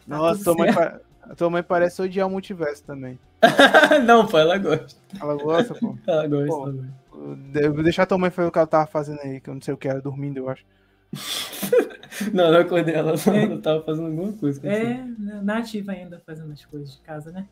[0.07, 1.01] Nossa, tua mãe, pa-
[1.37, 3.19] tua mãe parece odiar o multiverso também.
[4.07, 4.99] não, pô, ela gosta.
[5.21, 5.97] Ela gosta, pô.
[6.07, 6.73] Ela gosta.
[7.11, 7.37] Pô.
[7.55, 9.61] Eu vou deixar tua mãe fazer o que ela tava fazendo aí, que eu não
[9.61, 10.65] sei o que era, dormindo, eu acho.
[12.33, 13.43] Não, não acordei ela, só É.
[13.45, 14.61] ela tava fazendo alguma coisa.
[14.67, 15.05] É,
[15.43, 17.45] na ativa ainda fazendo as coisas de casa, né?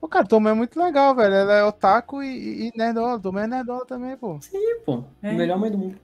[0.00, 1.32] Pô, cara, tua mãe é muito legal, velho.
[1.32, 3.20] Ela é otaku e, e nerdola.
[3.20, 4.40] Tua mãe é nerdola também, pô.
[4.52, 5.32] Ih, pô, É.
[5.32, 5.96] melhor mãe do mundo.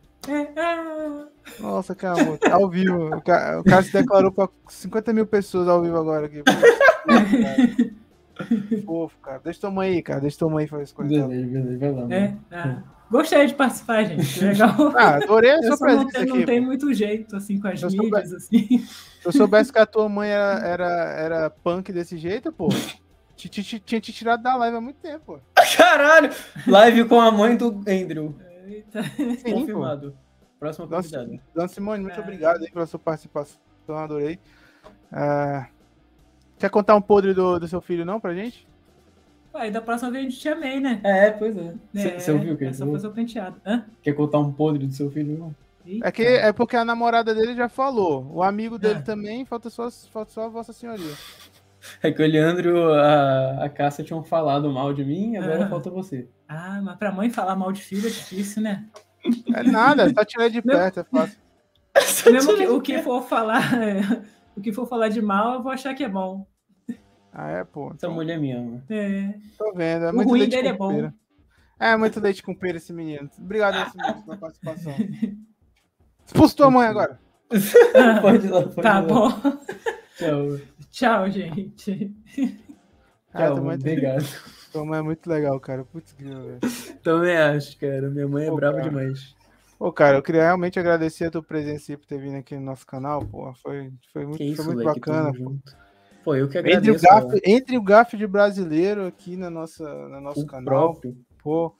[1.61, 2.39] Nossa, que amor.
[2.51, 3.15] Ao vivo.
[3.17, 6.43] O cara, o cara se declarou pra 50 mil pessoas ao vivo agora aqui.
[8.85, 9.41] Fofo, cara.
[9.43, 10.21] Deixa tua mãe aí, cara.
[10.21, 11.17] Deixa tua mãe fazer as coisas.
[11.17, 12.01] Beleza, beleza, vai lá.
[12.03, 12.13] mano.
[12.15, 14.45] É, ah, gostei de participar, gente.
[14.45, 14.71] Legal.
[14.97, 17.83] Ah, adorei a sua só não, presença tenho- não tem muito jeito, assim, com as
[17.83, 18.67] Eu mídias, assim.
[19.21, 20.87] Se eu soubesse que a tua mãe era, era,
[21.19, 22.69] era punk desse jeito, pô,
[23.35, 25.39] ti- ti- ti- tinha te tirado da live há muito tempo, pô.
[25.77, 26.31] Caralho!
[26.67, 28.37] Live com a mãe do Andrew.
[28.69, 29.03] Eita.
[29.17, 29.53] Sim, pô.
[29.53, 30.17] Confirmado.
[30.59, 31.41] Próxima convidada.
[31.55, 32.23] Dona Simone, muito É.
[32.23, 33.59] obrigado aí pela sua participação,
[33.97, 34.39] adorei.
[35.13, 35.69] Ah,
[36.59, 38.67] quer contar um podre do, do seu filho, não, pra gente?
[39.55, 41.01] Aí da próxima vez a gente te amei, né?
[41.03, 41.75] É, pois é.
[41.95, 42.95] É, Você ouviu o que ele É só falou?
[42.95, 43.61] fazer o penteado.
[43.67, 43.85] Hã?
[44.03, 45.37] Quer contar um podre do seu filho?
[45.39, 45.55] Não?
[46.05, 49.03] É, que, é porque a namorada dele já falou, o amigo dele É.
[49.03, 51.15] também, falta só, falta só a Vossa Senhoria.
[52.03, 55.69] É que o Leandro, a, a Cássia tinham falado mal de mim, agora Ah.
[55.69, 56.29] falta você.
[56.49, 58.87] Ah, mas pra mãe falar mal de filho é difícil, né?
[59.55, 61.39] É nada, só tirar de perto, é fácil.
[62.33, 63.63] Mesmo que o que for falar,
[64.57, 66.47] o que for falar de mal, eu vou achar que é bom.
[67.33, 67.87] Ah, é, pô.
[67.89, 68.83] Essa Então, mulher me ama.
[68.89, 69.35] É.
[69.59, 70.95] tô vendo, é O muito ruim leite dele é com bom.
[70.95, 71.15] pera.
[71.81, 73.29] É, muito leite com pera esse menino.
[73.39, 74.95] Obrigado, Dona Simone, pela participação.
[76.27, 77.19] Expulsa tua mãe agora.
[78.21, 79.03] Pode ir lá, pode Tá ir lá.
[79.03, 79.59] bom.
[80.19, 80.59] Tchau.
[80.91, 82.15] Tchau, gente.
[83.33, 84.25] Ah, Tchau, obrigado.
[84.73, 85.85] tua mãe é muito legal, cara.
[85.85, 86.61] Putz, grilo, velho.
[87.03, 88.09] Também acho, cara.
[88.11, 88.89] Minha mãe é Pô, brava cara.
[88.89, 89.37] demais.
[89.79, 92.63] Pô, cara, eu queria realmente agradecer a tua presença aí por ter vindo aqui no
[92.63, 93.53] nosso canal, pô.
[93.63, 95.33] Foi, foi muito, isso, foi muito bacana.
[95.33, 95.77] Junto.
[96.25, 97.05] Pô, eu que Entre o, agradeço.
[97.05, 101.17] gafe, entre o gafe de brasileiro aqui na nossa, no nosso o canal, próprio.
[101.43, 101.75] pô.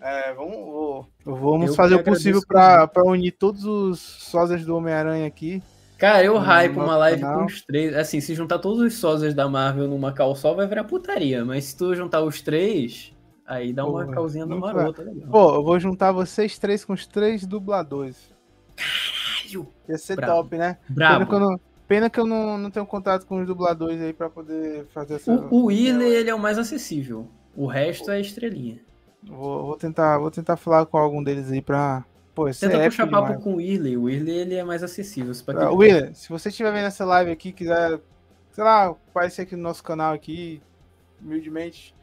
[0.00, 5.26] É, vamos, vamos Eu fazer o possível agradeço para unir todos os sósias do Homem-Aranha
[5.26, 5.62] aqui.
[5.98, 7.38] Cara, eu hype uma live canal.
[7.40, 7.94] com os três.
[7.96, 11.44] Assim, se juntar todos os sósias da Marvel numa call só, vai virar putaria.
[11.44, 13.14] Mas se tu juntar os três,
[13.46, 14.74] aí dá uma Pô, calzinha do vai.
[14.74, 15.28] maroto, legal.
[15.30, 18.30] Pô, eu vou juntar vocês três com os três dubladores.
[18.76, 20.32] Caralho, Ia ser Brabo.
[20.42, 20.74] top, né?
[20.74, 21.34] Pena que brabo.
[21.34, 24.86] eu, não, pena que eu não, não tenho contato com os dubladores aí pra poder
[24.92, 25.32] fazer essa.
[25.32, 27.26] O, o Whirley, ele é o mais acessível.
[27.54, 28.80] O resto é estrelinha.
[29.22, 32.04] Vou, vou tentar, vou tentar falar com algum deles aí pra.
[32.36, 33.42] Pô, Tenta é puxar papo demais.
[33.42, 33.96] com o Whirley.
[33.96, 35.32] O Whirley, ele é mais acessível.
[35.32, 37.98] Ah, se você estiver vendo essa live aqui, quiser,
[38.52, 40.60] sei lá, aparecer aqui no nosso canal aqui,
[41.18, 41.94] humildemente,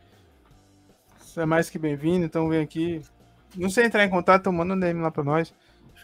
[1.19, 2.99] você é mais que bem-vindo, então vem aqui.
[3.55, 5.53] Não sei entrar em contato, então manda um DM lá pra nós.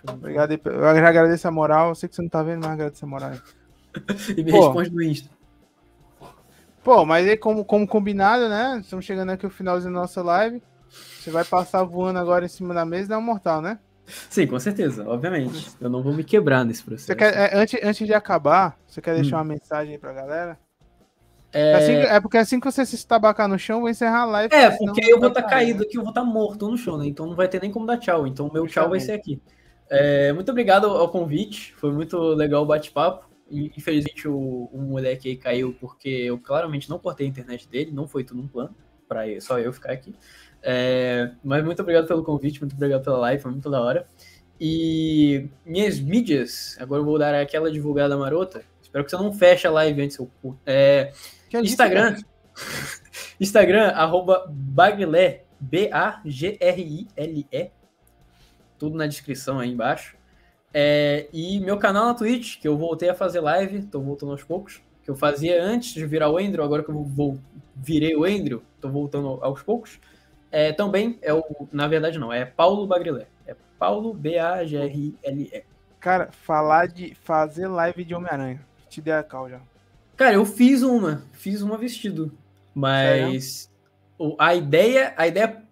[0.08, 3.04] Obrigado eu já agradeço a moral, eu sei que você não tá vendo, mas agradeço
[3.04, 3.32] a moral.
[4.38, 4.68] E me Pô.
[4.68, 5.28] responde no Insta.
[6.84, 10.62] Pô, mas aí como, como combinado, né, estamos chegando aqui ao finalzinho da nossa live,
[10.88, 13.80] você vai passar voando agora em cima da mesa e dar um mortal, né?
[14.30, 15.70] Sim, com certeza, obviamente.
[15.80, 17.16] Eu não vou me quebrar nesse processo.
[17.18, 19.40] Quer, é, antes, antes de acabar, você quer deixar Hum.
[19.40, 20.58] uma mensagem aí pra galera?
[21.52, 24.22] É, Assim que- é porque assim que você se estabacar no chão, eu vou encerrar
[24.22, 24.54] a live.
[24.54, 26.98] É, porque aí eu vou estar cair, caído aqui, eu vou estar morto no chão,
[26.98, 27.08] né?
[27.08, 28.28] Então não vai ter nem como dar tchau.
[28.28, 29.42] Então meu tchau vai ser aqui.
[29.90, 33.28] É, muito obrigado ao convite, foi muito legal o bate-papo.
[33.52, 38.08] Infelizmente o, o moleque aí caiu porque eu claramente não cortei a internet dele, não
[38.08, 38.76] foi tudo um plano,
[39.08, 40.14] pra eu- só eu ficar aqui.
[40.62, 44.06] É, mas muito obrigado pelo convite, muito obrigado pela live, foi muito da hora.
[44.60, 48.64] E minhas mídias, agora eu vou dar aquela divulgada marota.
[48.82, 50.18] Espero que você não feche a live antes.
[50.18, 50.30] seu.
[50.66, 51.14] É,
[51.54, 52.18] é Instagram.
[53.40, 56.12] Instagram, arroba Baglé, B-A-G-R-I-L-E.
[58.78, 60.18] Tudo na descrição aí embaixo.
[60.74, 64.44] É, e meu canal na Twitch, que eu voltei a fazer live, tô voltando aos
[64.44, 64.82] poucos.
[65.04, 67.40] Que eu fazia antes de virar o Andrew, agora que eu vou,
[67.76, 70.00] virei o Andrew, tô voltando aos poucos.
[70.52, 71.44] É, também é o.
[71.72, 73.28] Na verdade, não, é Paulo Bagrilé.
[73.46, 75.64] É Paulo B-A-G-R-I-L-E.
[76.00, 78.62] Cara, falar de fazer live de Homem-Aranha.
[78.90, 79.60] Te dei a cal já.
[80.16, 82.32] Cara, eu fiz uma, fiz uma vestido,
[82.74, 83.70] mas
[84.38, 85.64] a ideia, a ideia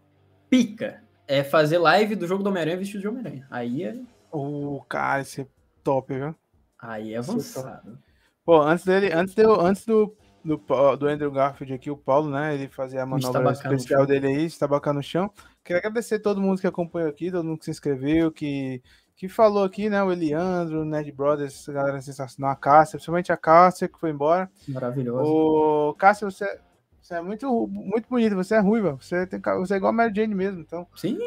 [0.49, 3.47] pica é fazer live do jogo do Homem-Aranha vestido de Homem-Aranha.
[3.49, 3.95] Aí é,
[4.31, 5.47] O cara, esse é
[5.83, 6.35] top, viu?
[6.79, 7.97] aí é é avançado.
[8.45, 10.57] Pô, antes dele, antes, eu- antes do, do,
[10.97, 12.53] do Andrew Garfield aqui, o Paulo, né?
[12.53, 15.31] Ele fazia a manobra estabacar no especial dele aí, estabacar no chão.
[15.63, 18.81] Queria agradecer a todo mundo que acompanhou aqui, todo mundo que se inscreveu, que,
[19.15, 20.01] que falou aqui, né?
[20.01, 24.11] O Eliandro, o Nerd Brothers, essa galera sensacional, a Cássia, principalmente a Cássia, que foi
[24.11, 24.49] embora.
[24.67, 25.23] Maravilhoso.
[25.23, 26.59] Ô, Cássia, você,
[27.01, 30.13] você é muito, muito bonito, você é ruiva, você, tem, você é igual a Mary
[30.15, 30.87] Jane mesmo, então.
[30.95, 31.17] Sim,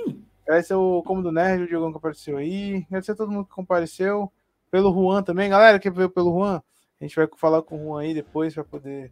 [0.51, 2.85] Agradecer o Como do Nerd, o Diogão que apareceu aí.
[2.89, 4.33] Agradecer a todo mundo que compareceu.
[4.69, 5.49] Pelo Juan também.
[5.49, 6.61] Galera que veio pelo Juan,
[7.01, 9.11] a gente vai falar com o Juan aí depois para poder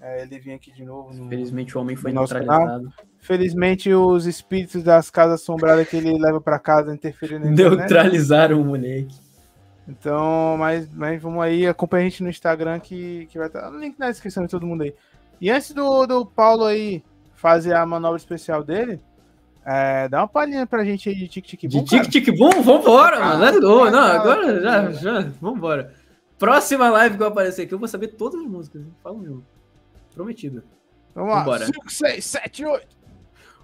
[0.00, 1.12] é, ele vir aqui de novo.
[1.12, 2.92] no- felizmente o homem foi No neutralizado.
[3.18, 7.42] Felizmente, os espíritos das casas assombradas que ele leva para casa internet.
[7.42, 9.16] Neutralizaram o moleque.
[9.88, 13.78] Então, mas, mas vamos aí, acompanha a gente no Instagram que, que vai estar no
[13.78, 14.94] link na descrição de todo mundo aí.
[15.40, 17.02] E antes do, do Paulo aí
[17.34, 19.00] fazer a manobra especial dele,
[19.66, 21.84] É, dá uma palhinha pra gente aí de Tic Tic De Boom.
[21.84, 22.10] tic cara.
[22.10, 23.40] tic boom, vambora, mano.
[23.44, 23.90] Let's go.
[23.90, 25.92] Não, agora já, já, vambora.
[26.38, 28.82] Próxima live que eu aparecer aqui, eu vou saber todas as músicas.
[29.02, 29.44] Fala mesmo.
[30.14, 30.62] Prometido.
[31.14, 31.38] Vamos lá.
[31.40, 31.66] Vambora.
[31.66, 33.04] 5, 6, 7, 8.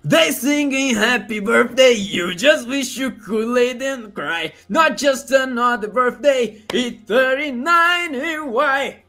[0.09, 4.55] They singing happy birthday, you just wish you could lay and cry.
[4.69, 9.05] Not just another birthday, it's 39 and why?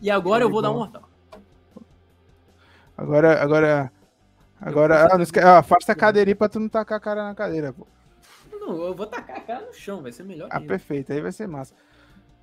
[0.00, 1.08] E agora eu vou dar um mortal.
[2.96, 3.92] Agora, agora.
[4.60, 5.38] Agora, ah, não esque...
[5.40, 7.86] ah, afasta a cadeira aí pra tu não tacar a cara na cadeira, pô.
[8.52, 10.68] Não, eu vou tacar a cara no chão, vai ser melhor Ah, ainda.
[10.68, 11.74] perfeito, aí vai ser massa.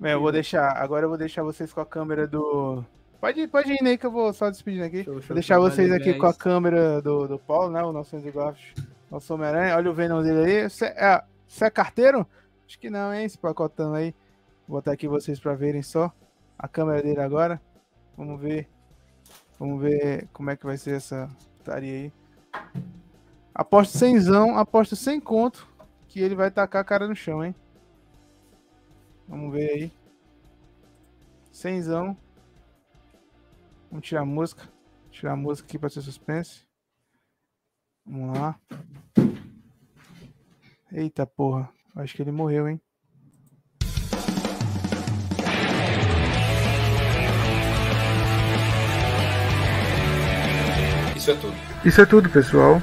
[0.00, 0.78] Bem, eu vou deixar.
[0.78, 2.82] Agora eu vou deixar vocês com a câmera do.
[3.20, 5.04] Pode ir, pode ir aí que eu vou só despedindo aqui.
[5.04, 7.82] Show, show, vou deixar vocês aqui com a câmera do, do Paulo, né?
[7.82, 8.74] O nosso Garfield,
[9.10, 9.76] nosso Homem-Aranha.
[9.76, 10.70] Olha o Venom dele aí.
[10.70, 11.22] Você é,
[11.60, 12.26] é carteiro?
[12.66, 13.26] Acho que não, hein?
[13.26, 14.14] Esse pacotão aí.
[14.66, 16.10] Vou botar aqui vocês pra verem só
[16.58, 17.60] a câmera dele agora.
[18.16, 18.70] Vamos ver.
[19.58, 21.28] Vamos ver como é que vai ser essa
[21.58, 22.12] putaria aí.
[23.54, 25.68] Aposto cenzão, aposto sem conto
[26.08, 27.54] que ele vai tacar a cara no chão, hein?
[29.30, 29.92] Vamos ver aí.
[31.52, 32.16] Cenzão.
[33.88, 34.68] Vamos tirar a música.
[35.12, 36.66] Tirar a música aqui pra ser suspense.
[38.04, 38.58] Vamos lá.
[40.90, 41.68] Eita porra.
[41.94, 42.80] Acho que ele morreu, hein?
[51.16, 51.54] Isso é tudo.
[51.84, 52.82] Isso é tudo, pessoal.